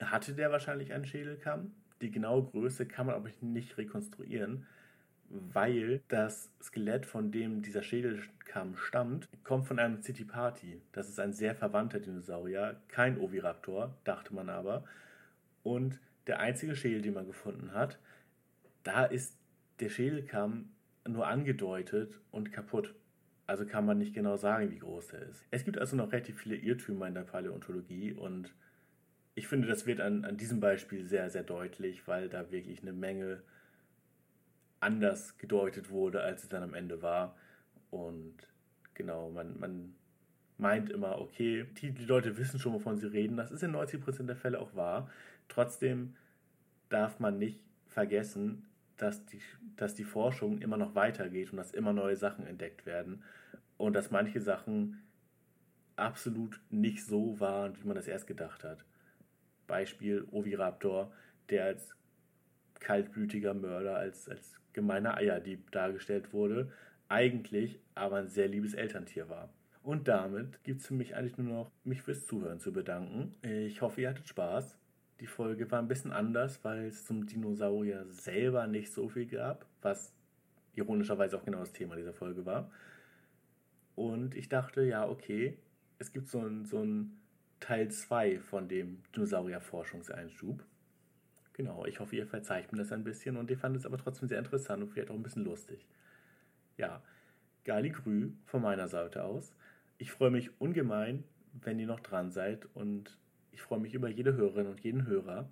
hatte 0.00 0.34
der 0.34 0.50
wahrscheinlich 0.50 0.92
einen 0.92 1.06
Schädelkamm. 1.06 1.70
Die 2.00 2.10
genaue 2.10 2.46
Größe 2.46 2.84
kann 2.84 3.06
man 3.06 3.14
aber 3.14 3.30
nicht 3.40 3.78
rekonstruieren, 3.78 4.66
weil 5.28 6.00
das 6.08 6.50
Skelett, 6.60 7.06
von 7.06 7.30
dem 7.30 7.62
dieser 7.62 7.84
Schädelkamm 7.84 8.76
stammt, 8.76 9.28
kommt 9.44 9.68
von 9.68 9.78
einem 9.78 10.02
City 10.02 10.24
Party. 10.24 10.82
Das 10.90 11.08
ist 11.08 11.20
ein 11.20 11.32
sehr 11.32 11.54
verwandter 11.54 12.00
Dinosaurier, 12.00 12.80
kein 12.88 13.20
Oviraptor, 13.20 13.94
dachte 14.02 14.34
man 14.34 14.48
aber. 14.48 14.82
Und 15.62 16.00
der 16.26 16.40
einzige 16.40 16.74
Schädel, 16.74 17.02
den 17.02 17.14
man 17.14 17.28
gefunden 17.28 17.72
hat, 17.72 18.00
da 18.82 19.04
ist 19.04 19.38
der 19.78 19.90
Schädelkamm 19.90 20.70
nur 21.06 21.28
angedeutet 21.28 22.18
und 22.32 22.50
kaputt. 22.50 22.96
Also 23.48 23.64
kann 23.64 23.86
man 23.86 23.96
nicht 23.96 24.12
genau 24.12 24.36
sagen, 24.36 24.70
wie 24.70 24.78
groß 24.78 25.08
der 25.08 25.22
ist. 25.22 25.42
Es 25.50 25.64
gibt 25.64 25.78
also 25.78 25.96
noch 25.96 26.12
relativ 26.12 26.38
viele 26.38 26.54
Irrtümer 26.54 27.08
in 27.08 27.14
der 27.14 27.22
Paläontologie 27.22 28.12
und 28.12 28.54
ich 29.34 29.48
finde, 29.48 29.66
das 29.68 29.86
wird 29.86 30.02
an, 30.02 30.26
an 30.26 30.36
diesem 30.36 30.60
Beispiel 30.60 31.06
sehr, 31.06 31.30
sehr 31.30 31.44
deutlich, 31.44 32.06
weil 32.06 32.28
da 32.28 32.50
wirklich 32.50 32.82
eine 32.82 32.92
Menge 32.92 33.42
anders 34.80 35.38
gedeutet 35.38 35.88
wurde, 35.88 36.20
als 36.20 36.42
es 36.42 36.50
dann 36.50 36.62
am 36.62 36.74
Ende 36.74 37.00
war. 37.00 37.36
Und 37.90 38.34
genau, 38.92 39.30
man, 39.30 39.58
man 39.58 39.94
meint 40.58 40.90
immer, 40.90 41.18
okay, 41.18 41.64
die, 41.80 41.92
die 41.92 42.04
Leute 42.04 42.36
wissen 42.36 42.60
schon, 42.60 42.74
wovon 42.74 42.98
sie 42.98 43.10
reden. 43.10 43.38
Das 43.38 43.50
ist 43.50 43.62
in 43.62 43.74
90% 43.74 44.26
der 44.26 44.36
Fälle 44.36 44.60
auch 44.60 44.74
wahr. 44.74 45.08
Trotzdem 45.48 46.16
darf 46.90 47.18
man 47.18 47.38
nicht 47.38 47.60
vergessen, 47.86 48.66
dass 48.98 49.24
die, 49.26 49.40
dass 49.76 49.94
die 49.94 50.04
Forschung 50.04 50.58
immer 50.58 50.76
noch 50.76 50.94
weitergeht 50.94 51.50
und 51.50 51.56
dass 51.56 51.72
immer 51.72 51.92
neue 51.92 52.16
Sachen 52.16 52.46
entdeckt 52.46 52.86
werden 52.86 53.22
und 53.76 53.94
dass 53.94 54.10
manche 54.10 54.40
Sachen 54.40 55.02
absolut 55.96 56.60
nicht 56.70 57.04
so 57.04 57.40
waren, 57.40 57.76
wie 57.80 57.86
man 57.86 57.96
das 57.96 58.08
erst 58.08 58.26
gedacht 58.26 58.64
hat. 58.64 58.84
Beispiel 59.66 60.26
Oviraptor, 60.30 61.12
der 61.50 61.64
als 61.64 61.94
kaltblütiger 62.80 63.54
Mörder, 63.54 63.96
als, 63.96 64.28
als 64.28 64.60
gemeiner 64.72 65.16
Eierdieb 65.16 65.70
dargestellt 65.72 66.32
wurde, 66.32 66.72
eigentlich 67.08 67.80
aber 67.94 68.16
ein 68.16 68.28
sehr 68.28 68.48
liebes 68.48 68.74
Elterntier 68.74 69.28
war. 69.28 69.48
Und 69.82 70.06
damit 70.08 70.62
gibt 70.64 70.80
es 70.80 70.86
für 70.86 70.94
mich 70.94 71.16
eigentlich 71.16 71.38
nur 71.38 71.52
noch, 71.52 71.70
mich 71.84 72.02
fürs 72.02 72.26
Zuhören 72.26 72.60
zu 72.60 72.72
bedanken. 72.72 73.34
Ich 73.42 73.80
hoffe, 73.80 74.02
ihr 74.02 74.10
hattet 74.10 74.28
Spaß. 74.28 74.76
Die 75.20 75.26
Folge 75.26 75.70
war 75.70 75.80
ein 75.80 75.88
bisschen 75.88 76.12
anders, 76.12 76.62
weil 76.64 76.86
es 76.86 77.04
zum 77.04 77.26
Dinosaurier 77.26 78.06
selber 78.10 78.66
nicht 78.66 78.92
so 78.92 79.08
viel 79.08 79.26
gab, 79.26 79.66
was 79.82 80.12
ironischerweise 80.74 81.36
auch 81.36 81.44
genau 81.44 81.58
das 81.58 81.72
Thema 81.72 81.96
dieser 81.96 82.12
Folge 82.12 82.46
war. 82.46 82.70
Und 83.96 84.36
ich 84.36 84.48
dachte, 84.48 84.82
ja, 84.84 85.08
okay, 85.08 85.58
es 85.98 86.12
gibt 86.12 86.28
so 86.28 86.40
ein, 86.40 86.64
so 86.64 86.82
ein 86.84 87.18
Teil 87.58 87.90
2 87.90 88.38
von 88.38 88.68
dem 88.68 89.02
Dinosaurier-Forschungseinschub. 89.14 90.64
Genau, 91.54 91.84
ich 91.86 91.98
hoffe, 91.98 92.14
ihr 92.14 92.26
verzeiht 92.26 92.70
mir 92.70 92.78
das 92.78 92.92
ein 92.92 93.02
bisschen 93.02 93.36
und 93.36 93.50
ihr 93.50 93.58
fandet 93.58 93.80
es 93.80 93.86
aber 93.86 93.98
trotzdem 93.98 94.28
sehr 94.28 94.38
interessant 94.38 94.80
und 94.80 94.90
vielleicht 94.90 95.10
auch 95.10 95.16
ein 95.16 95.24
bisschen 95.24 95.44
lustig. 95.44 95.84
Ja, 96.76 97.02
Gali 97.64 97.90
Grü 97.90 98.30
von 98.46 98.62
meiner 98.62 98.86
Seite 98.86 99.24
aus. 99.24 99.52
Ich 99.98 100.12
freue 100.12 100.30
mich 100.30 100.60
ungemein, 100.60 101.24
wenn 101.52 101.80
ihr 101.80 101.88
noch 101.88 101.98
dran 101.98 102.30
seid 102.30 102.68
und 102.74 103.18
ich 103.58 103.62
freue 103.62 103.80
mich 103.80 103.92
über 103.92 104.08
jede 104.08 104.34
Hörerin 104.34 104.68
und 104.68 104.78
jeden 104.84 105.08
Hörer. 105.08 105.50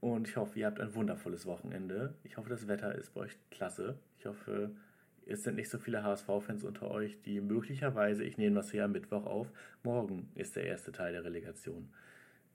Und 0.00 0.28
ich 0.28 0.36
hoffe, 0.36 0.58
ihr 0.58 0.66
habt 0.66 0.80
ein 0.80 0.94
wundervolles 0.94 1.46
Wochenende. 1.46 2.14
Ich 2.24 2.36
hoffe, 2.36 2.50
das 2.50 2.68
Wetter 2.68 2.94
ist 2.94 3.14
bei 3.14 3.22
euch 3.22 3.38
klasse. 3.50 3.98
Ich 4.18 4.26
hoffe, 4.26 4.76
es 5.24 5.42
sind 5.42 5.54
nicht 5.54 5.70
so 5.70 5.78
viele 5.78 6.02
HSV-Fans 6.02 6.62
unter 6.64 6.90
euch, 6.90 7.22
die 7.22 7.40
möglicherweise, 7.40 8.22
ich 8.22 8.36
nehme 8.36 8.56
das 8.56 8.70
hier 8.70 8.84
am 8.84 8.92
Mittwoch 8.92 9.24
auf, 9.24 9.50
morgen 9.82 10.28
ist 10.34 10.56
der 10.56 10.66
erste 10.66 10.92
Teil 10.92 11.14
der 11.14 11.24
Relegation. 11.24 11.88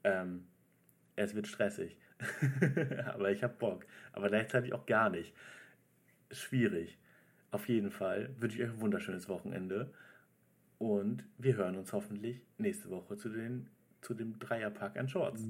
Ähm, 0.04 0.46
es 1.16 1.34
wird 1.34 1.48
stressig. 1.48 1.98
Aber 3.06 3.32
ich 3.32 3.42
habe 3.42 3.54
Bock. 3.58 3.84
Aber 4.12 4.28
gleichzeitig 4.28 4.74
auch 4.74 4.86
gar 4.86 5.10
nicht. 5.10 5.34
Schwierig. 6.30 6.98
Auf 7.50 7.68
jeden 7.68 7.90
Fall 7.90 8.30
wünsche 8.38 8.58
ich 8.58 8.62
euch 8.62 8.74
ein 8.74 8.80
wunderschönes 8.80 9.28
Wochenende. 9.28 9.92
Und 10.78 11.24
wir 11.36 11.56
hören 11.56 11.76
uns 11.76 11.92
hoffentlich 11.92 12.42
nächste 12.58 12.90
Woche 12.90 13.16
zu 13.16 13.28
den 13.28 13.68
zu 14.02 14.14
dem 14.14 14.38
Dreierpack 14.38 14.98
an 14.98 15.08
Shorts. 15.08 15.42